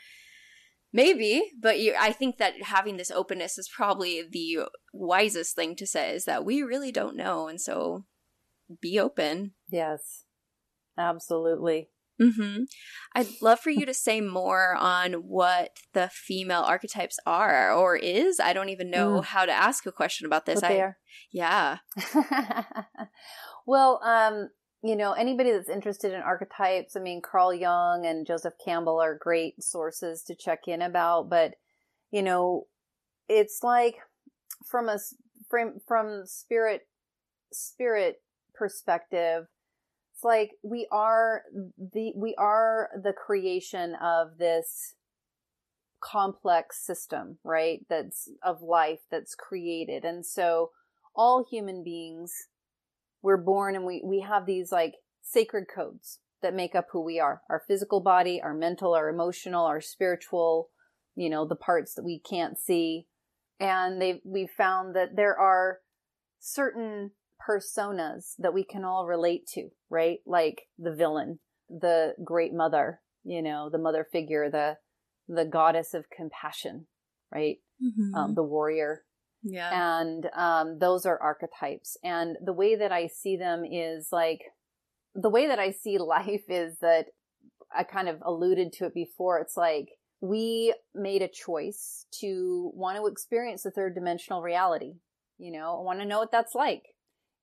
[0.92, 4.61] Maybe, but you, I think that having this openness is probably the
[4.92, 7.49] wisest thing to say is that we really don't know.
[7.49, 8.05] And so
[8.81, 9.53] be open.
[9.70, 10.25] Yes,
[10.96, 11.90] absolutely.
[12.20, 12.62] Mm-hmm.
[13.14, 18.40] I'd love for you to say more on what the female archetypes are or is.
[18.40, 19.25] I don't even know Mm.
[19.25, 20.62] how to ask a question about this.
[20.62, 20.94] I.
[21.31, 21.79] Yeah.
[23.66, 24.49] well, um,
[24.83, 29.17] you know, anybody that's interested in archetypes, I mean, Carl Jung and Joseph Campbell are
[29.17, 31.55] great sources to check in about, but
[32.11, 32.67] you know,
[33.29, 33.97] it's like
[34.65, 34.99] from a
[35.49, 36.83] from from spirit
[37.53, 38.23] spirit
[38.55, 39.47] perspective,
[40.15, 41.43] it's like we are
[41.79, 44.95] the we are the creation of this
[46.01, 47.81] complex system, right?
[47.89, 50.05] That's of life that's created.
[50.05, 50.71] And so
[51.15, 52.33] all human beings
[53.27, 57.19] we're born and we we have these like sacred codes that make up who we
[57.19, 57.43] are.
[57.51, 60.71] Our physical body, our mental, our emotional, our spiritual,
[61.17, 63.09] you know, the parts that we can't see.
[63.59, 65.81] And they we've found that there are
[66.39, 67.11] certain
[67.49, 70.19] personas that we can all relate to, right?
[70.25, 74.77] Like the villain, the great mother, you know, the mother figure, the
[75.27, 76.87] the goddess of compassion,
[77.35, 77.57] right?
[78.15, 79.03] Um, the warrior,
[79.48, 80.00] yeah.
[80.00, 81.96] and um, those are archetypes.
[82.02, 84.40] And the way that I see them is like
[85.14, 87.06] the way that I see life is that
[87.74, 89.38] I kind of alluded to it before.
[89.38, 89.88] It's like
[90.20, 94.94] we made a choice to want to experience the third dimensional reality.
[95.38, 96.82] You know, I want to know what that's like.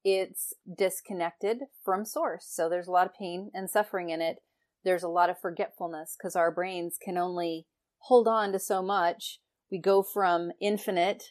[0.03, 2.45] It's disconnected from source.
[2.49, 4.37] So there's a lot of pain and suffering in it.
[4.83, 7.67] There's a lot of forgetfulness because our brains can only
[7.99, 9.39] hold on to so much.
[9.71, 11.23] We go from infinite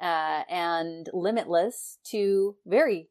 [0.00, 3.08] uh, and limitless to very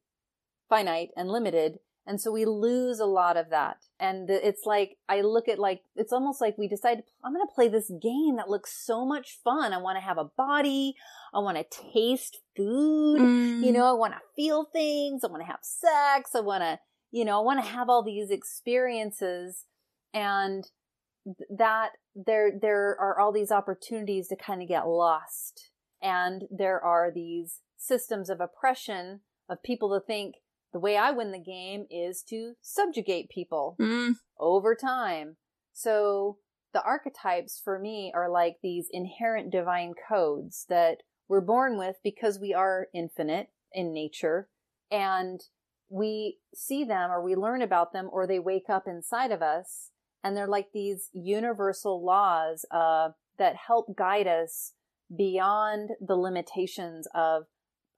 [0.70, 1.80] finite and limited.
[2.08, 3.78] And so we lose a lot of that.
[4.00, 7.46] And the- it's like, I look at like, it's almost like we decide, I'm going
[7.46, 9.74] to play this game that looks so much fun.
[9.74, 10.96] I want to have a body.
[11.34, 13.20] I want to taste food.
[13.20, 13.64] Mm.
[13.64, 15.24] You know, I want to feel things.
[15.24, 16.36] I want to have sex.
[16.36, 16.80] I want to,
[17.12, 19.66] you know, I want to have all these experiences.
[20.14, 20.70] And
[21.50, 25.72] that there, there are all these opportunities to kind of get lost.
[26.02, 30.36] And there are these systems of oppression of people to think
[30.74, 34.16] the way I win the game is to subjugate people Mm.
[34.40, 35.38] over time.
[35.72, 36.40] So
[36.74, 42.40] the archetypes for me are like these inherent divine codes that we're born with because
[42.40, 44.50] we are infinite in nature
[44.92, 45.42] and
[45.90, 49.92] we see them or we learn about them or they wake up inside of us
[50.24, 54.74] and they're like these universal laws uh, that help guide us
[55.14, 57.48] beyond the limitations of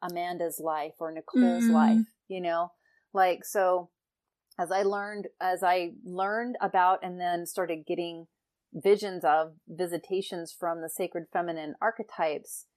[0.01, 1.73] Amanda's life or Nicole's Mhm.
[1.73, 2.71] life, you know?
[3.13, 3.89] Like, so
[4.57, 8.27] as I learned, as I learned about and then started getting
[8.73, 12.67] visions of visitations from the sacred feminine archetypes,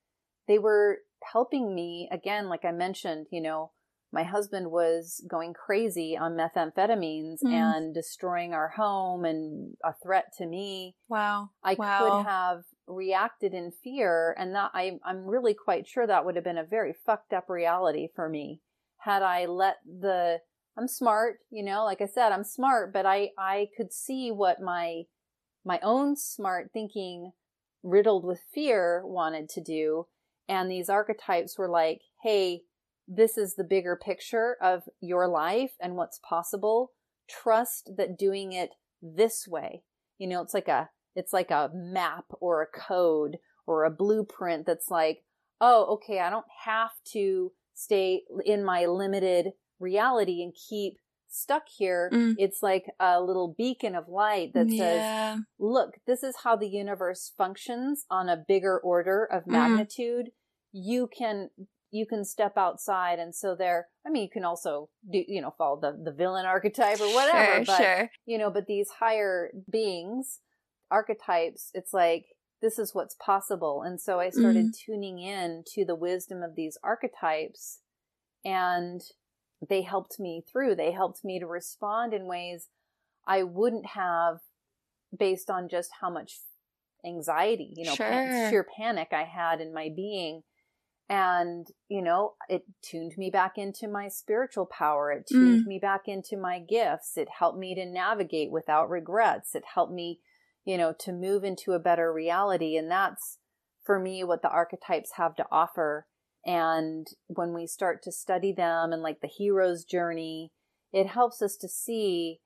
[0.46, 3.72] they were helping me again, like I mentioned, you know,
[4.12, 7.50] my husband was going crazy on methamphetamines Mm.
[7.50, 10.96] and destroying our home and a threat to me.
[11.08, 11.50] Wow.
[11.62, 11.98] I Wow.
[11.98, 16.44] could have reacted in fear, and that I, I'm really quite sure that would have
[16.44, 18.60] been a very fucked up reality for me
[18.98, 20.40] had I let the.
[20.76, 21.84] I'm smart, you know.
[21.84, 25.04] Like I said, I'm smart, but I I could see what my
[25.64, 27.32] my own smart thinking,
[27.82, 30.06] riddled with fear, wanted to do,
[30.48, 32.64] and these archetypes were like, "Hey,
[33.12, 36.92] this is the bigger picture of your life and what's possible.
[37.28, 38.70] Trust that doing it
[39.02, 39.82] this way,
[40.18, 44.64] you know, it's like a it's like a map or a code or a blueprint
[44.64, 45.24] that's like,
[45.60, 49.48] oh, okay, I don't have to stay in my limited
[49.80, 50.94] reality and keep
[51.28, 52.10] stuck here.
[52.12, 52.34] Mm.
[52.38, 55.36] It's like a little beacon of light that says, yeah.
[55.58, 59.52] look, this is how the universe functions on a bigger order of Mhm.
[59.52, 60.30] magnitude.
[60.72, 61.50] You can
[61.92, 65.52] you can step outside and so there I mean you can also do you know
[65.58, 68.10] follow the the villain archetype or whatever Sure, but sure.
[68.26, 70.40] you know but these higher beings
[70.90, 72.26] archetypes it's like
[72.62, 74.92] this is what's possible and so I started Mm-hmm.
[74.92, 77.80] tuning in to the wisdom of these archetypes
[78.44, 79.00] and
[79.68, 82.68] they helped me through they helped me to respond in ways
[83.26, 84.38] I wouldn't have
[85.16, 86.40] based on just how much
[87.04, 90.42] anxiety, you know, pan- sheer panic I had in my being.
[91.10, 95.10] And, you know, it tuned me back into my spiritual power.
[95.10, 95.34] It mm.
[95.34, 97.16] tuned me back into my gifts.
[97.16, 99.56] It helped me to navigate without regrets.
[99.56, 100.20] It helped me,
[100.64, 102.76] you know, to move into a better reality.
[102.76, 103.38] And that's
[103.82, 106.06] for me what the archetypes have to offer.
[106.46, 110.52] And when we start to study them and like the hero's journey,
[110.92, 112.38] it helps us to see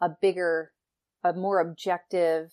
[0.00, 0.72] a bigger,
[1.22, 2.52] a more objective,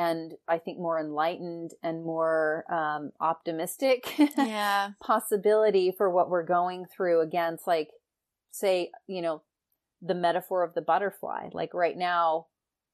[0.00, 4.90] and I think more enlightened and more um, optimistic Yeah.
[5.02, 7.20] possibility for what we're going through.
[7.20, 7.88] Again, it's like
[8.50, 9.42] say, you know,
[10.00, 11.48] the metaphor of the butterfly.
[11.52, 12.46] Like right now,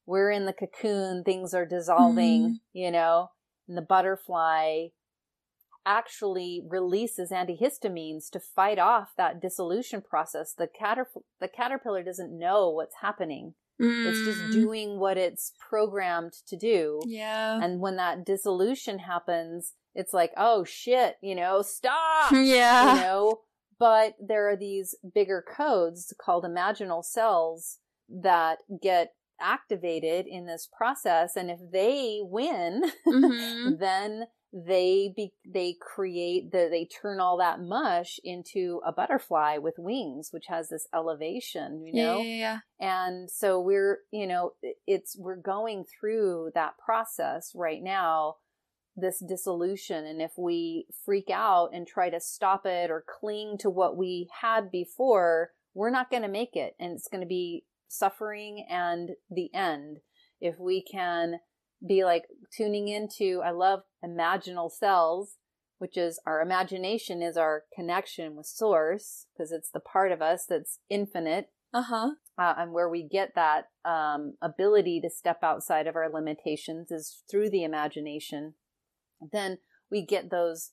[0.04, 2.54] we're in the cocoon, things are dissolving, Mhm.
[2.72, 3.30] you know,
[3.68, 4.88] and the butterfly
[5.84, 10.52] actually releases antihistamines to fight off that dissolution process.
[10.52, 13.54] The caterp- the caterpillar doesn't know what's happening.
[13.78, 14.52] It's just Mm.
[14.52, 17.00] doing what it's programmed to do.
[17.04, 17.60] Yeah.
[17.62, 22.94] And when that dissolution happens, it's like, oh shit, you know, stop, yeah.
[22.94, 23.40] you know.
[23.78, 31.36] But there are these bigger codes called imaginal cells that get activated in this process.
[31.36, 33.78] And if they win, Mhm.
[33.80, 39.74] then they be they create the they turn all that mush into a butterfly with
[39.76, 43.08] wings which has this elevation you Yeah, know yeah, yeah.
[43.08, 44.52] and so we're you know
[44.86, 48.36] it's we're going through that process right now
[48.96, 53.68] this dissolution and if we freak out and try to stop it or cling to
[53.68, 57.64] what we had before we're not going to make it and it's going to be
[57.88, 59.98] suffering and the end
[60.40, 61.40] if we can
[61.86, 62.24] be like
[62.56, 65.36] tuning into i love imaginal cells
[65.78, 70.46] which is our imagination is our connection with source because it's the part of us
[70.48, 72.12] that's infinite Uh-huh.
[72.38, 77.22] uh, and where we get that um, ability to step outside of our limitations is
[77.30, 78.54] through the imagination.
[79.32, 79.58] Then
[79.90, 80.70] we get those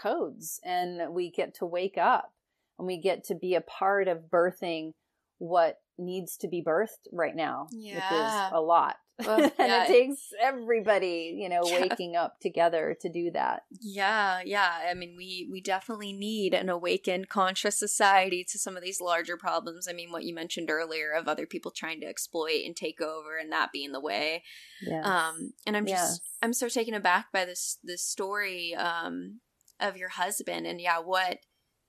[0.00, 2.32] codes and we get to wake up
[2.78, 4.92] and we get to be a part of birthing
[5.38, 7.94] what needs to be birthed right now, Yeah.
[7.94, 8.96] which is a lot.
[9.26, 9.82] Well, and yeah.
[9.84, 11.80] it takes everybody, you know, Yeah.
[11.80, 13.62] waking up together to do that.
[13.80, 14.70] Yeah, yeah.
[14.88, 19.36] I mean, we we definitely need an awakened, conscious society to some of these larger
[19.36, 19.88] problems.
[19.88, 23.36] I mean, what you mentioned earlier of other people trying to exploit and take over,
[23.36, 24.44] and that being the way.
[24.80, 25.02] Yeah.
[25.02, 26.20] Um, and I'm just Yes.
[26.40, 29.40] I'm so taken aback by this this story um
[29.80, 31.38] of your husband, and yeah, what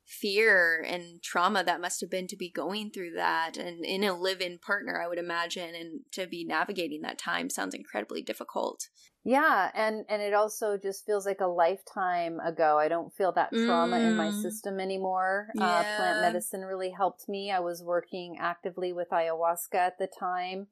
[0.10, 4.14] fear and trauma that must have been to be going through that and in a
[4.18, 8.90] live-in partner i would imagine and to be navigating that time sounds incredibly difficult
[9.24, 12.78] Yeah, and and it also just feels like a lifetime ago.
[12.80, 14.30] I don't feel that trauma in my Mm.
[14.30, 15.56] system anymore.
[15.60, 17.52] Uh, plant medicine really helped me.
[17.52, 20.68] I was working actively with ayahuasca at the time,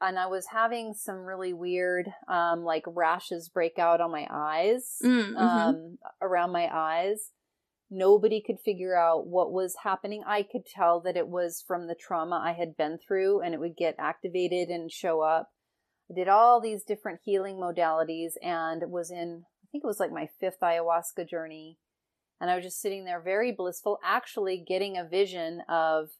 [0.00, 5.02] and I was having some really weird, um, like rashes break out on my eyes,
[5.02, 5.78] Mm, mhm.
[5.80, 7.32] um, around my eyes.
[7.90, 10.22] Nobody could figure out what was happening.
[10.26, 13.60] I could tell that it was from the trauma I had been through, and it
[13.60, 15.50] would get activated and show up.
[16.10, 20.12] I did all these different healing modalities and was in, I think it was like
[20.12, 21.78] my fifth ayahuasca journey.
[22.40, 26.10] And I was just sitting there very blissful, actually getting a vision of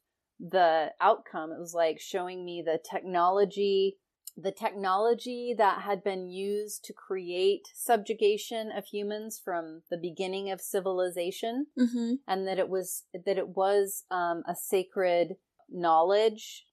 [0.41, 1.53] the outcome.
[1.53, 3.97] It was like showing me the technology,
[4.41, 10.61] the technology that had been used to create subjugation of humans from the beginning of
[10.61, 12.13] civilization mm-hmm.
[12.27, 15.37] and that it was that it was um, a sacred
[15.69, 16.65] knowledge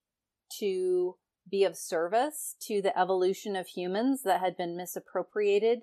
[0.60, 1.16] to
[1.50, 5.80] be of service to the evolution of humans that had been misappropriated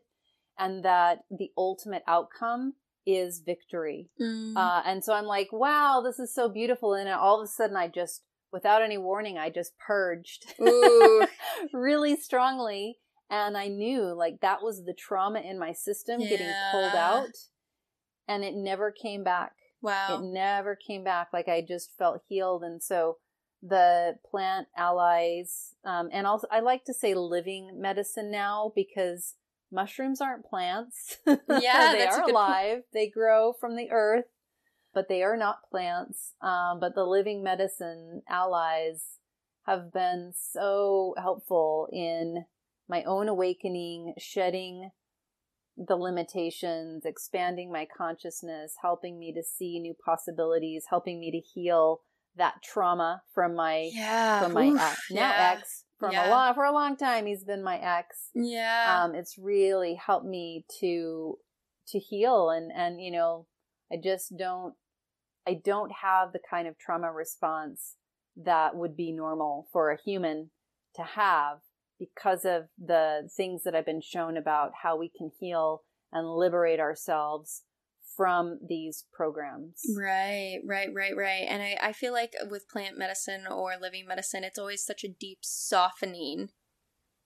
[0.59, 2.75] and that the ultimate outcome
[3.05, 4.57] is victory Mm.
[4.57, 7.77] uh, and so i'm like wow this is so beautiful and all of a sudden
[7.77, 8.23] i just
[8.53, 11.27] without any warning i just purged Ooh.
[11.73, 12.99] really strongly
[13.31, 17.29] and i knew like that was the trauma in my system getting pulled out
[18.29, 21.29] and it never came back wow it never came back.
[21.33, 22.63] Like I just felt healed.
[22.63, 23.19] And so
[23.63, 29.35] the plant allies, um, and also I like to say living medicine now because
[29.71, 31.19] mushrooms aren't plants.
[31.27, 32.31] Yeah, they are good point.
[32.31, 32.83] alive.
[32.93, 34.27] They grow from the earth,
[34.95, 36.35] but they are not plants.
[36.41, 39.19] Um, but the living medicine allies
[39.67, 42.45] have been so helpful in
[42.89, 44.91] my own awakening, shedding
[45.77, 52.01] the limitations, expanding my consciousness, helping me to see new possibilities, helping me to heal
[52.37, 55.53] that trauma from my yeah from my Oof, ex, now yeah.
[55.55, 56.29] ex from Yeah.
[56.29, 57.27] a long for a long time.
[57.27, 58.31] He's been my ex.
[58.35, 61.39] yeah Um, it's really helped me to
[61.89, 63.47] to heal and and you know
[63.93, 64.75] I just don't
[65.47, 67.97] I don't have the kind of trauma response
[68.37, 70.51] that would be normal for a human
[70.97, 71.59] to have
[71.99, 75.83] because of the things that I've been shown about how we can heal
[76.13, 77.63] and liberate ourselves
[78.17, 79.81] from these programs.
[79.97, 81.47] Right, right, right, right.
[81.49, 85.09] And I, I feel like with plant medicine or living medicine, it's always such a
[85.09, 86.49] deep softening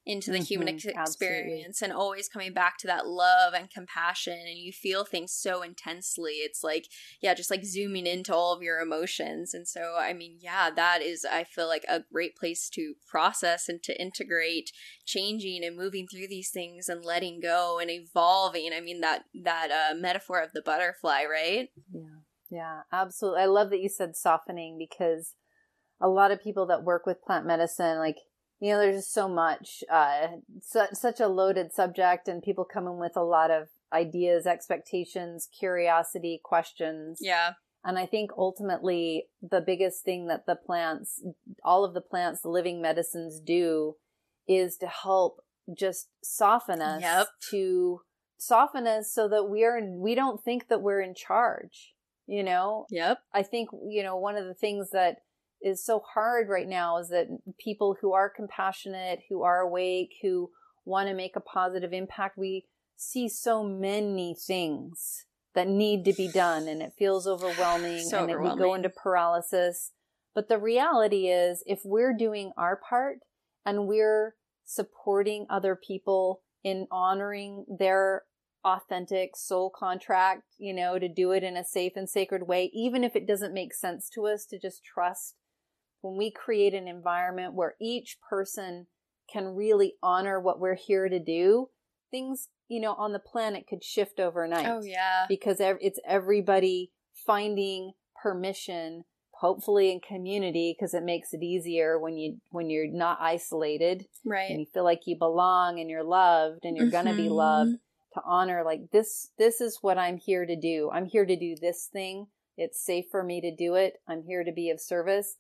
[0.07, 4.39] into the human Mhm, ex- experience and always coming back to that love and compassion.
[4.39, 6.35] And you feel things so intensely.
[6.35, 6.87] It's like,
[7.21, 9.53] yeah, just like zooming into all of your emotions.
[9.53, 13.69] And so, I mean, yeah, that is, I feel like a great place to process
[13.69, 14.71] and to integrate
[15.05, 18.71] changing and moving through these things and letting go and evolving.
[18.73, 21.69] I mean, that, that uh, metaphor of the butterfly, right?
[21.93, 22.21] Yeah.
[22.49, 23.43] Yeah, absolutely.
[23.43, 25.35] I love that you said softening because
[26.01, 28.19] a lot of people that work with plant medicine, like,
[28.61, 30.29] you know, there's just so much, uh,
[30.63, 35.49] su- such a loaded subject, and people come in with a lot of ideas, expectations,
[35.59, 37.19] curiosity, questions.
[37.21, 37.53] Yeah.
[37.85, 41.23] And I think ultimately the biggest thing that the plants,
[41.63, 43.97] all of the plants, the living medicines do
[44.49, 45.41] is to help
[45.77, 47.27] just soften us Yep.
[47.51, 48.01] to
[48.39, 51.95] soften us so that we are, we don't think that we're in charge,
[52.27, 52.87] you know?
[52.91, 53.19] Yep.
[53.33, 55.19] I think, you know, one of the things that
[55.63, 57.27] is so hard right now is that
[57.59, 60.51] people who are compassionate, who are awake, who
[60.85, 66.29] want to make a positive impact, we see so many things that need to be
[66.29, 69.93] done and it feels overwhelming So and then we go into paralysis.
[70.35, 73.19] But the reality is if we're doing our part
[73.65, 74.35] and we're
[74.65, 78.25] supporting other people in honoring their
[78.65, 83.05] authentic soul contract, you know, to do it in a safe and sacred way, even
[83.05, 85.37] if it doesn't make sense to us to just trust
[86.01, 88.87] when we create an environment where each person
[89.33, 91.69] can really honor what we're here to do,
[92.11, 94.67] things, you know, on the planet could shift overnight.
[94.67, 95.27] Oh yeah.
[95.29, 97.93] because it's everybody finding
[98.23, 99.05] permission
[99.41, 104.51] hopefully in community because it makes it easier when you when you're not isolated right.
[104.51, 107.33] and you feel like you belong and you're loved and you're gonna be Mhm.
[107.35, 107.79] loved
[108.15, 110.91] to honor like this this is what i'm here to do.
[110.91, 112.29] I'm here to do this thing.
[112.57, 114.01] It's safe for me to do it.
[114.09, 115.37] I'm here to be of service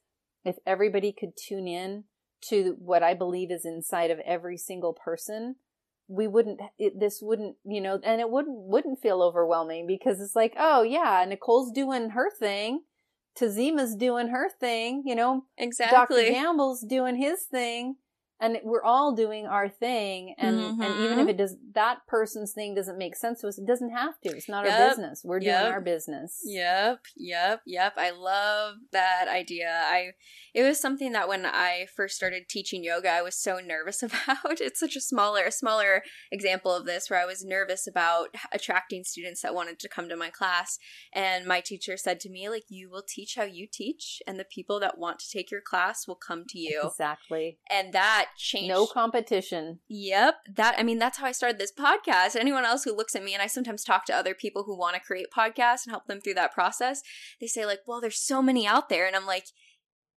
[0.46, 2.04] if everybody could tune in
[2.48, 5.56] to what i believe is inside of every single person
[6.08, 10.36] we wouldn't it, this wouldn't you know and it wouldn't wouldn't feel overwhelming because it's
[10.36, 12.80] like oh yeah nicole's doing her thing
[13.38, 16.24] tazima's doing her thing you know Exactly.
[16.24, 16.32] Dr.
[16.32, 17.96] Gamble's doing his thing
[18.40, 21.28] and we're all doing our thing and and even if mm-hmm.
[21.28, 24.30] it does that person's thing doesn't make sense to us, it doesn't have to.
[24.30, 25.22] It's not our business.
[25.24, 25.62] We're Yep.
[25.62, 26.40] doing our business.
[26.44, 27.94] Yep, yep, yep.
[27.96, 29.82] I love that idea.
[29.84, 30.12] I
[30.56, 34.60] it was something that when I first started teaching yoga, I was so nervous about.
[34.60, 39.04] It's such a smaller, a smaller example of this where I was nervous about attracting
[39.04, 40.78] students that wanted to come to my class.
[41.12, 44.46] And my teacher said to me, like, you will teach how you teach, and the
[44.46, 46.82] people that want to take your class will come to you.
[46.84, 47.58] Exactly.
[47.70, 49.80] And that changed No competition.
[49.88, 50.34] Yep.
[50.56, 52.36] That I mean that's how I started this podcast.
[52.36, 54.94] Anyone else who looks at me and I sometimes talk to other people who want
[54.94, 57.02] to create podcasts and help them through that process,
[57.40, 59.46] they say like, "Well, there's so many out there." And I'm like,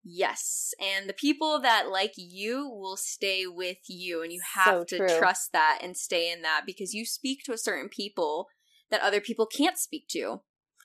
[0.04, 4.98] "Yes." And the people that like you will stay with you and you have So
[4.98, 8.48] to trust that and stay in that because you speak to a certain people
[8.90, 10.42] that other people can't speak to.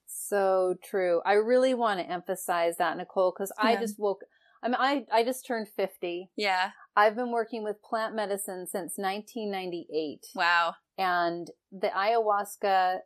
[0.07, 1.21] So true.
[1.25, 4.21] I really want to emphasize that, Nicole, because I just woke
[4.63, 6.31] I mean I, I just turned fifty.
[6.37, 6.71] Yeah.
[6.97, 10.27] I've been working with plant medicine since nineteen ninety eight.
[10.35, 10.75] Wow.
[10.97, 12.99] and the ayahuasca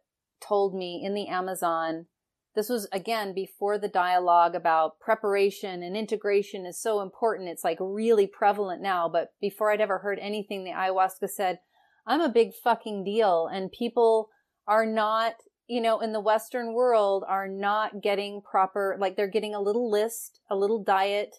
[0.47, 2.07] told me in the Amazon,
[2.55, 7.49] this was again before the dialogue about preparation and integration is so important.
[7.49, 11.61] It's like really prevalent now, but before I'd ever heard anything, the ayahuasca said,
[12.07, 14.28] I'm a big fucking deal and people
[14.66, 15.34] are not,
[15.66, 19.91] you know, in the Western world are not getting proper, like they're getting a little
[19.91, 21.36] list, a little diet,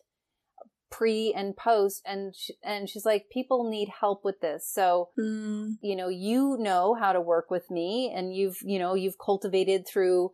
[0.89, 4.67] pre and post and sh- and she's like people need help with this.
[4.67, 5.77] So Mm.
[5.81, 9.87] you know you know how to work with me and you've you know you've cultivated
[9.87, 10.31] through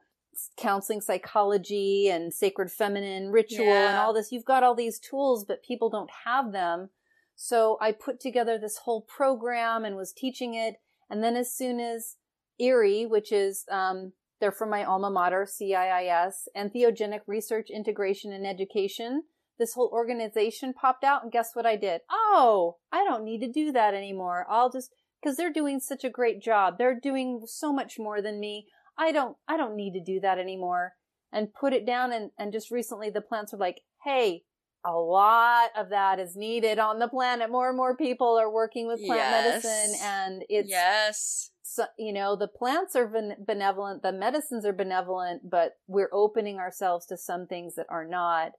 [0.57, 4.31] counseling psychology and sacred feminine ritual and all this.
[4.31, 6.89] You've got all these tools but people don't have them.
[7.35, 10.75] So i put together this whole program and was teaching it.
[11.09, 12.15] And then as soon as
[12.59, 19.23] EERIE which is um, they're from my alma mater ciis entheogenic research integration and education
[19.57, 22.01] this whole organization popped out and guess what I did?
[22.09, 24.45] Oh, I don't need to do that anymore.
[24.49, 24.91] I'll just
[25.21, 26.75] because they're doing such a great job.
[26.77, 28.67] They're doing so much more than me.
[28.97, 30.93] I don't I don't need to do that anymore.
[31.31, 34.43] And put it down and, and just recently the plants were like, hey,
[34.85, 37.49] a lot of that is needed on the planet.
[37.49, 39.63] More and more people are working with plant Yes.
[39.63, 41.49] medicine and it's yes.
[41.63, 46.59] so, you know, the plants are ben- benevolent, the medicines are benevolent, but we're opening
[46.59, 48.51] ourselves to some things that are not.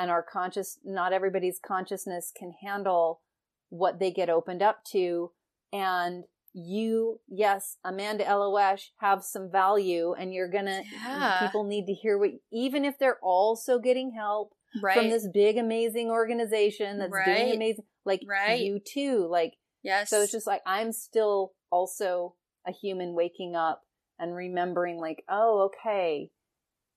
[0.00, 3.20] And our conscious, not everybody's consciousness can handle
[3.68, 5.30] what they get opened up to.
[5.74, 6.24] And
[6.54, 11.36] you, yes, Amanda Eloesh have some value and you're gonna, Yeah.
[11.38, 14.94] people need to hear what, even if they're also getting help Right.
[14.94, 18.58] from this big, amazing organization that's doing amazing, like Right.
[18.62, 20.08] you too, like, yes.
[20.08, 22.36] so it's just like I'm still also
[22.66, 23.84] a human waking up
[24.18, 26.30] and remembering like, oh, okay,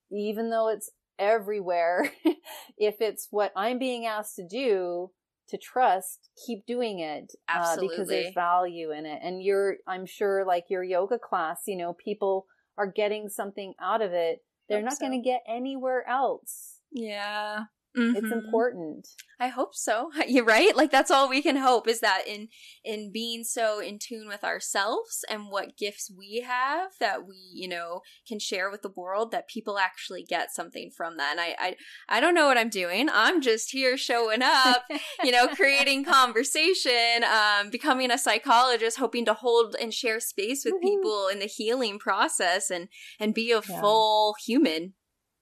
[0.10, 0.90] even though it's
[1.20, 2.12] everywhere,
[2.78, 5.12] if it's what I'm being asked to do,
[5.50, 9.20] to trust, keep doing it uh, because there's value in it.
[9.22, 12.46] And you're, I'm sure, like your yoga class, you know, people
[12.78, 14.40] are getting something out of it
[14.70, 15.08] they're Hope not so.
[15.08, 16.80] going to get anywhere else.
[16.92, 17.66] Yeah.
[17.96, 18.32] It's Mhm.
[18.32, 19.08] important.
[19.40, 20.10] I hope so.
[20.28, 20.76] You're right.
[20.76, 22.48] Like that's all we can hope is that in
[22.84, 27.68] in being so in tune with ourselves and what gifts we have that we, you
[27.68, 31.32] know, can share with the world that people actually get something from that.
[31.32, 31.76] And I I,
[32.10, 33.10] I don't know what I'm doing.
[33.12, 34.84] I'm just here showing up,
[35.24, 40.76] you know, creating conversation, um, becoming a psychologist, hoping to hold and share space with
[40.76, 40.82] Woohoo.
[40.82, 42.88] people in the healing process and
[43.20, 43.82] and be a Yeah.
[43.82, 44.94] full human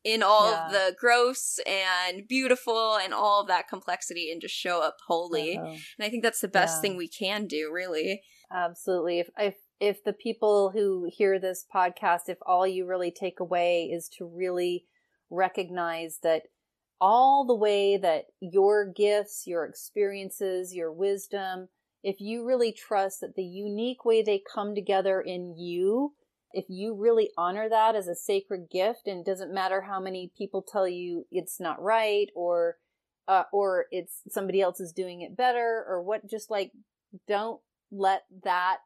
[0.03, 0.65] in all Yeah.
[0.65, 5.57] of the gross and beautiful and all of that complexity and just show up wholly.
[5.57, 5.65] Uh-oh.
[5.71, 6.81] And I think that's the best Yeah.
[6.81, 8.23] thing we can do, really.
[8.51, 9.19] Absolutely.
[9.19, 13.85] If if if the people who hear this podcast, if all you really take away
[13.85, 14.85] is to really
[15.31, 16.43] recognize that
[16.99, 21.69] all the way that your gifts, your experiences, your wisdom,
[22.03, 26.13] if you really trust that the unique way they come together in you,
[26.53, 30.31] if you really honor that as a sacred gift and it doesn't matter how many
[30.37, 32.77] people tell you it's not right or
[33.27, 36.71] uh, or it's somebody else is doing it better or what just like
[37.27, 38.77] don't let that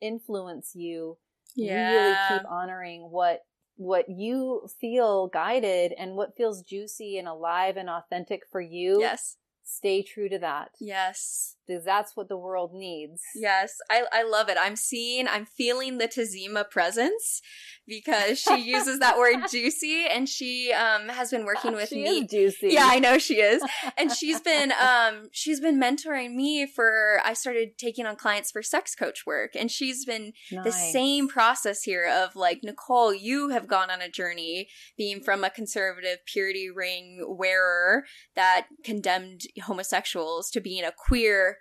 [0.00, 1.16] influence you
[1.56, 3.40] really keep honoring what
[3.76, 9.36] what you feel guided and what feels juicy and alive and authentic for you Yes.
[9.62, 11.56] stay true to that Yes.
[11.84, 13.74] That's what the world needs Yes.
[13.90, 14.56] I, I love it.
[14.60, 17.42] I'm seeing, I'm feeling the Tazima presence
[17.86, 22.26] because she uses that word juicy and she um has been working with she me.
[22.26, 23.62] juicy Yeah, I know she is.
[23.98, 28.62] And she's been um she's been mentoring me for I started taking on clients for
[28.62, 33.68] sex coach work and she's been the same process here of like Nicole, you have
[33.68, 38.04] gone on a journey being from a conservative purity ring wearer
[38.34, 41.53] that condemned homosexuals to being a queer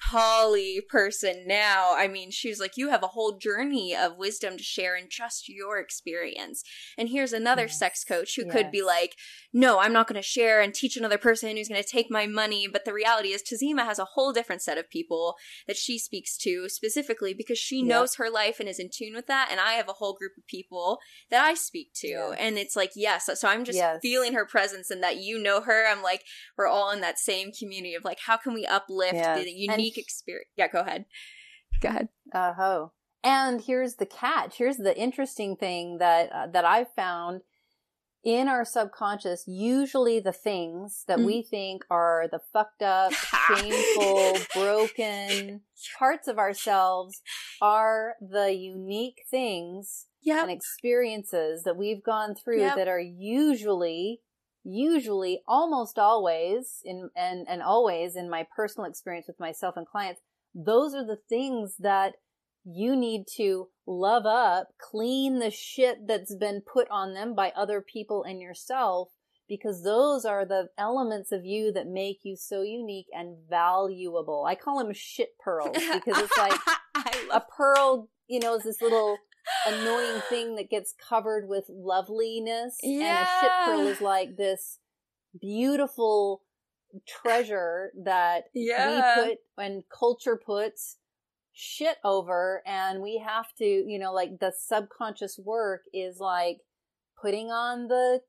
[0.00, 1.94] poly person now.
[1.96, 5.48] I mean, she's like, you have a whole journey of wisdom to share and just
[5.48, 6.62] your experience.
[6.96, 7.78] And here's another Yes.
[7.78, 9.14] sex coach who could be like,
[9.52, 12.26] no, I'm not going to share and teach another person who's going to take my
[12.26, 12.68] money.
[12.70, 15.34] But the reality is, Tazima has a whole different set of people
[15.66, 17.86] that she speaks to specifically because she Yep.
[17.86, 19.48] knows her life and is in tune with that.
[19.50, 20.98] And I have a whole group of people
[21.30, 22.08] that I speak to.
[22.08, 22.34] Yeah.
[22.38, 23.28] And it's like, yes.
[23.34, 23.98] So I'm just Yes.
[24.02, 25.86] feeling her presence and that you know her.
[25.88, 26.24] I'm like,
[26.56, 29.44] we're all in that same community of like, how can we uplift Yes.
[29.44, 30.48] the And unique experience?
[30.56, 31.04] Yeah, go ahead.
[31.80, 32.08] Go ahead.
[32.32, 32.92] Uh ho.
[33.24, 34.56] And here's the catch.
[34.58, 37.42] Here's the interesting thing that uh, that I've found
[38.24, 39.44] in our subconscious.
[39.46, 41.24] Usually, the things that Mm.
[41.26, 43.12] we think are the fucked up,
[43.58, 45.62] shameful, broken
[45.98, 47.22] parts of ourselves
[47.62, 50.42] are the unique things Yeah.
[50.42, 52.76] and experiences that we've gone through Yep.
[52.76, 54.20] that are usually
[54.68, 60.20] usually almost always in and and always in my personal experience with myself and clients
[60.54, 62.14] those are the things that
[62.64, 67.80] you need to love up clean the shit that's been put on them by other
[67.80, 69.08] people and yourself
[69.48, 74.44] because those are the elements of you that make you so unique and valuable.
[74.46, 76.60] I call them shit pearls because it's like
[77.32, 79.16] a pearl, you know, is this little
[79.66, 82.78] annoying thing that gets covered with loveliness.
[82.82, 84.78] And a shit pearl is like this
[85.40, 86.42] beautiful
[87.06, 89.20] treasure that Yeah.
[89.20, 90.96] we put and culture puts
[91.52, 96.60] shit over and we have to, you know, like the subconscious work is like
[97.20, 98.20] putting on the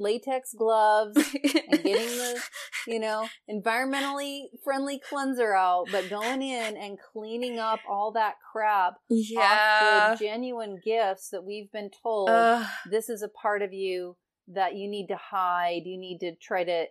[0.00, 2.42] latex gloves and getting the
[2.86, 8.94] you know, environmentally friendly cleanser out, but going in and cleaning up all that crap
[9.08, 10.10] yeah.
[10.12, 14.16] off the genuine gifts that we've been told this is a part of you
[14.48, 16.86] that you need to hide, you need to try to,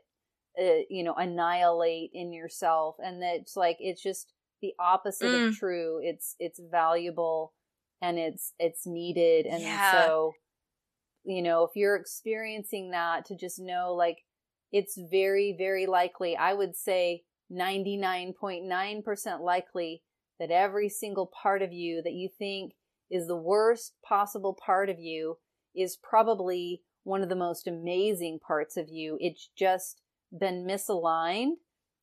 [0.62, 4.32] uh, you know, annihilate in yourself, and that it's like it's just
[4.62, 5.47] the opposite Mm.
[5.49, 5.99] of true.
[6.03, 7.53] It's it's valuable
[8.01, 9.91] and it's it's needed, and Yeah.
[9.91, 10.34] so
[11.24, 14.20] you know if you're experiencing that to just know like
[14.72, 20.03] it's very very likely i would say 99.9% likely
[20.39, 22.74] that every single part of you that you think
[23.09, 25.38] is the worst possible part of you
[25.76, 29.17] is probably one of the most amazing parts of you.
[29.20, 30.01] It's just
[30.32, 31.55] been misaligned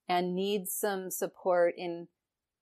[0.08, 2.08] and needs some support in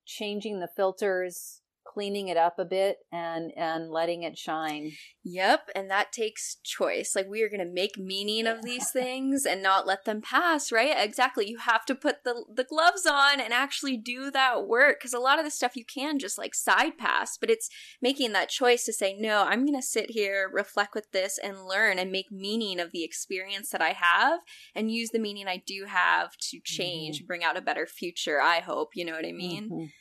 [0.04, 4.92] changing the filters cleaning it up a bit and and letting it shine
[5.26, 7.14] Yep, and that takes choice.
[7.16, 10.70] Like we are going to make meaning of these things and not let them pass,
[10.70, 10.94] right?
[10.94, 11.48] Exactly.
[11.48, 15.18] You have to put the the gloves on and actually do that work cuz a
[15.18, 17.70] lot of the stuff you can just like side pass, but it's
[18.02, 21.66] making that choice to say, "No, I'm going to sit here, reflect with this and
[21.66, 24.40] learn and make meaning of the experience that I have
[24.74, 28.60] and use the meaning I do have to change, bring out a better future, I
[28.60, 29.70] hope, you know what I mean?
[29.70, 29.92] Mhm.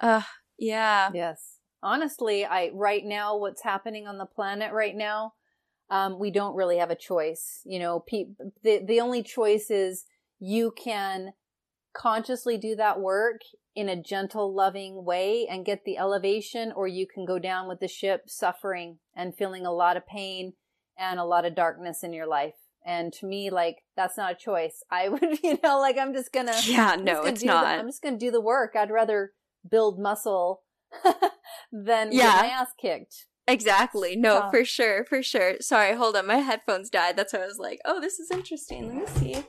[0.00, 0.22] Uh
[0.58, 1.10] yeah.
[1.14, 1.58] Yes.
[1.82, 5.34] Honestly, I right now what's happening on the planet right now,
[5.90, 7.60] um, we don't really have a choice.
[7.64, 8.26] You know, pe-
[8.62, 10.06] the the only choice is
[10.40, 11.32] you can
[11.94, 13.40] consciously do that work
[13.74, 17.80] in a gentle, loving way and get the elevation, or you can go down with
[17.80, 20.54] the ship suffering and feeling a lot of pain
[20.98, 22.54] and a lot of darkness in your life.
[22.84, 24.82] And to me, like, that's not a choice.
[24.90, 26.54] I would, you know, like, I'm just gonna.
[26.64, 27.66] Yeah, I'm no, gonna it's do the- not.
[27.66, 28.74] I'm just gonna do the work.
[28.76, 29.32] I'd rather
[29.70, 30.62] build muscle
[31.72, 32.42] than Yeah.
[32.42, 33.26] get my ass kicked.
[33.48, 34.16] Exactly.
[34.16, 34.50] No, Tough.
[34.50, 35.56] for sure, for sure.
[35.60, 36.26] Sorry, hold on.
[36.26, 37.16] My headphones died.
[37.16, 38.88] That's why I was like, oh, this is interesting.
[38.88, 39.46] Let me see if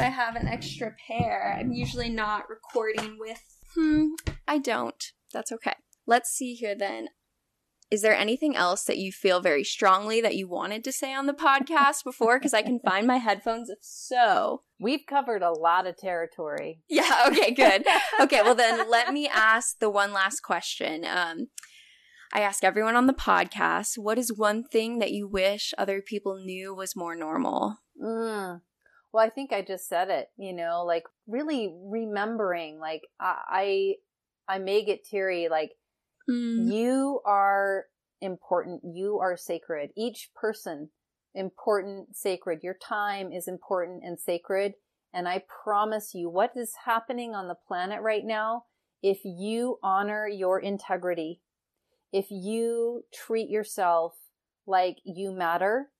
[0.00, 1.56] I have an extra pair.
[1.58, 3.40] I'm usually not recording with.
[3.76, 4.06] Hmm,
[4.48, 5.02] I don't.
[5.32, 5.74] That's okay.
[6.06, 7.08] Let's see here then.
[7.90, 11.26] Is there anything else that you feel very strongly that you wanted to say on
[11.26, 12.38] the podcast before?
[12.38, 14.62] Because I can find my headphones if so.
[14.78, 16.82] We've covered a lot of territory.
[16.88, 17.84] Yeah, okay, good.
[18.20, 21.04] Okay, well then let me ask the one last question.
[21.04, 21.48] Um
[22.32, 26.38] I ask everyone on the podcast, what is one thing that you wish other people
[26.38, 27.78] knew was more normal?
[28.02, 28.60] Mm.
[29.12, 33.94] Well, I think I just said it, you know, like really remembering, like I,
[34.48, 35.70] I, I may get teary, like
[36.28, 37.86] Mm, you are
[38.20, 38.82] important.
[38.84, 39.90] You are sacred.
[39.96, 40.90] Each person
[41.34, 42.60] important, sacred.
[42.62, 44.74] Your time is important and sacred.
[45.12, 48.64] And I promise you what is happening on the planet right now,
[49.02, 51.40] if you honor your integrity,
[52.12, 54.14] if you treat yourself
[54.66, 55.90] like you matter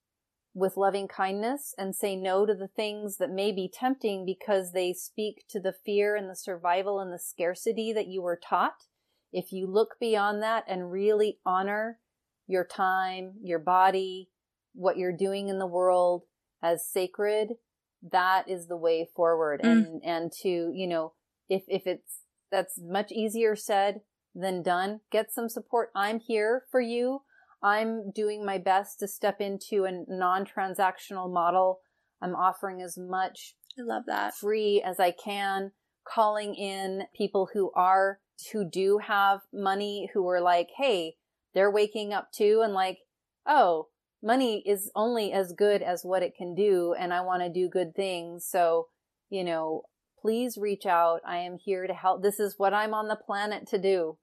[0.54, 4.92] with loving kindness and say no to the things that may be tempting because they
[4.92, 8.84] speak to the fear and the survival and the scarcity that you were taught,
[9.32, 11.98] if you look beyond that and really honor
[12.46, 14.30] your time, your body,
[14.74, 16.22] what you're doing in the world
[16.62, 17.54] as sacred,
[18.12, 19.60] that is the way forward.
[19.62, 19.70] Mm.
[19.70, 21.12] And, and to, you know,
[21.48, 22.20] if, if it's,
[22.50, 24.00] that's much easier said
[24.34, 25.90] than done, get some support.
[25.94, 27.22] I'm here for you.
[27.62, 31.80] I'm doing my best to step into a non-transactional model.
[32.22, 34.34] I'm offering as much I love that.
[34.34, 35.72] free as I can,
[36.06, 38.20] calling in people who are,
[38.52, 41.14] who do have money, who are like, hey,
[41.54, 42.98] they're waking up too and like,
[43.46, 43.88] oh,
[44.22, 47.68] money is only as good as what it can do and I want to do
[47.68, 48.46] good things.
[48.48, 48.86] So,
[49.30, 49.82] you know,
[50.20, 51.20] please reach out.
[51.26, 52.22] I am here to help.
[52.22, 54.18] This is what I'm on the planet to do.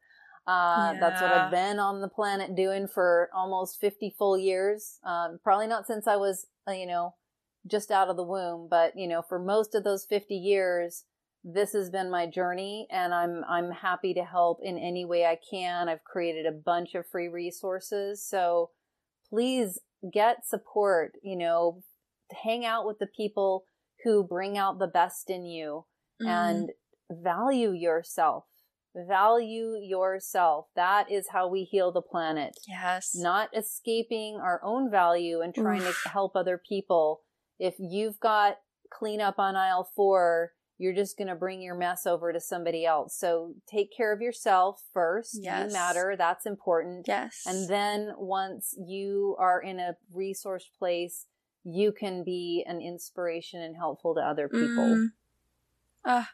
[0.48, 5.00] Uh, that's what I've been on the planet doing for almost 50 full years.
[5.04, 7.16] Um, probably not since I was, uh, you know,
[7.66, 11.04] just out of the womb, but you know, for most of those 50 years,
[11.48, 15.38] this has been my journey and I'm, I'm happy to help in any way I
[15.50, 15.88] can.
[15.88, 18.28] I've created a bunch of free resources.
[18.28, 18.72] So
[19.30, 19.80] please
[20.12, 21.84] get support, you know,
[22.44, 23.66] hang out with the people
[24.04, 25.86] who bring out the best in you
[26.22, 26.28] Mm.
[26.28, 26.72] and
[27.12, 28.46] value yourself.
[28.96, 30.68] Value yourself.
[30.76, 33.14] That is how we heal the planet yes.
[33.14, 36.02] not escaping our own value and trying Oof.
[36.04, 37.22] to help other people.
[37.60, 42.34] If you've got cleanup on aisle four, you're just going to bring your mess over
[42.34, 43.16] to somebody else.
[43.18, 45.40] So take care of yourself first.
[45.42, 45.70] Yes.
[45.70, 46.16] You matter.
[46.18, 47.08] That's important.
[47.08, 47.44] yes.
[47.46, 51.28] And then once you are in a resource place,
[51.64, 54.84] you can be an inspiration and helpful to other people.
[54.84, 55.08] Mm.
[56.06, 56.32] Ah,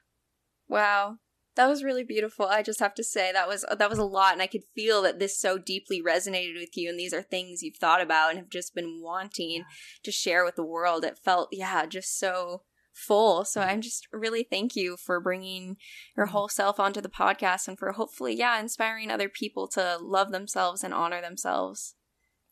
[0.68, 1.18] wow.
[1.56, 2.46] That was really beautiful.
[2.46, 5.02] I just have to say that was that was a lot and I could feel
[5.04, 8.40] that this so deeply resonated with you and these are things you've thought about and
[8.40, 9.66] have just been wanting
[10.04, 11.04] to share with the world.
[11.04, 12.64] It felt yeah, just so
[12.94, 13.46] full.
[13.46, 15.78] So I'm just really thank you for bringing
[16.16, 20.32] your whole self onto the podcast and for hopefully yeah, inspiring other people to love
[20.32, 21.96] themselves and honor themselves.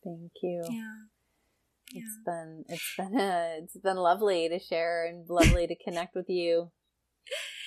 [0.04, 0.64] Thank you.
[0.70, 0.94] Yeah.
[1.92, 3.20] It's been it's been
[3.64, 6.72] it's been lovely to share and lovely to connect with you.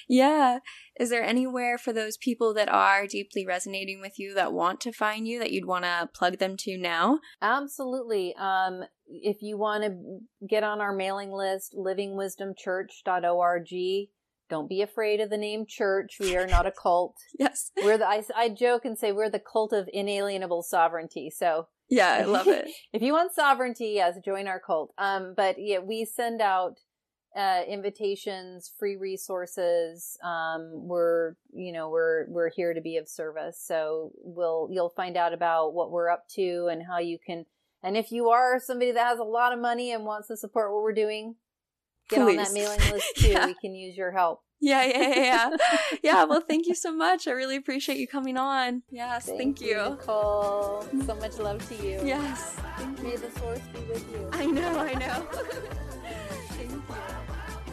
[0.08, 0.58] Yeah.
[0.98, 4.92] Is there anywhere for those people that are deeply resonating with you that want to
[4.92, 7.20] find you that you'd want to plug them to now?
[7.40, 8.34] Absolutely.
[8.36, 14.08] Um, if you want to get on our mailing list, livingwisdomchurch.org.
[14.50, 16.16] Don't be afraid of the name church.
[16.20, 17.16] We are not a cult.
[17.38, 17.70] Yes.
[17.82, 21.30] We're the, I, I joke and say we're the cult of inalienable sovereignty.
[21.34, 22.68] So Yeah, I love it.
[22.92, 24.92] if you want sovereignty, yes, join our cult.
[24.98, 26.74] Um, but yeah, we send out
[27.36, 30.16] uh, invitations, free resources.
[30.22, 33.62] Um, we're you know we're we're here to be of service.
[33.64, 37.46] So we'll you'll find out about what we're up to and how you can.
[37.82, 40.72] And if you are somebody that has a lot of money and wants to support
[40.72, 41.36] what we're doing,
[42.08, 43.28] get on that mailing list too.
[43.28, 43.46] Yeah.
[43.46, 44.42] We can use your help.
[44.60, 45.56] Yeah, yeah, yeah, yeah.
[46.04, 47.26] yeah, well, thank you so much.
[47.26, 48.84] I really appreciate you coming on.
[48.92, 49.74] Yes, thank, you.
[49.76, 50.86] Nicole.
[51.04, 52.00] So much love to you.
[52.04, 52.56] Yes.
[53.02, 54.28] May the source be with you.
[54.30, 55.26] I know, I know.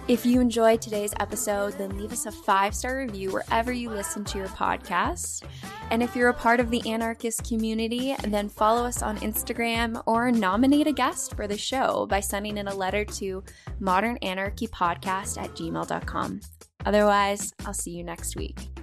[0.10, 4.24] If you enjoyed today's episode, then leave us a five star review wherever you listen
[4.26, 5.44] to your podcast.
[5.92, 10.32] And if you're a part of the anarchist community, then follow us on Instagram or
[10.32, 13.44] nominate a guest for the show by sending in a letter to
[13.80, 16.42] modernanarchypodcast at gmail.com.
[16.88, 18.79] Otherwise, I'll see you next week.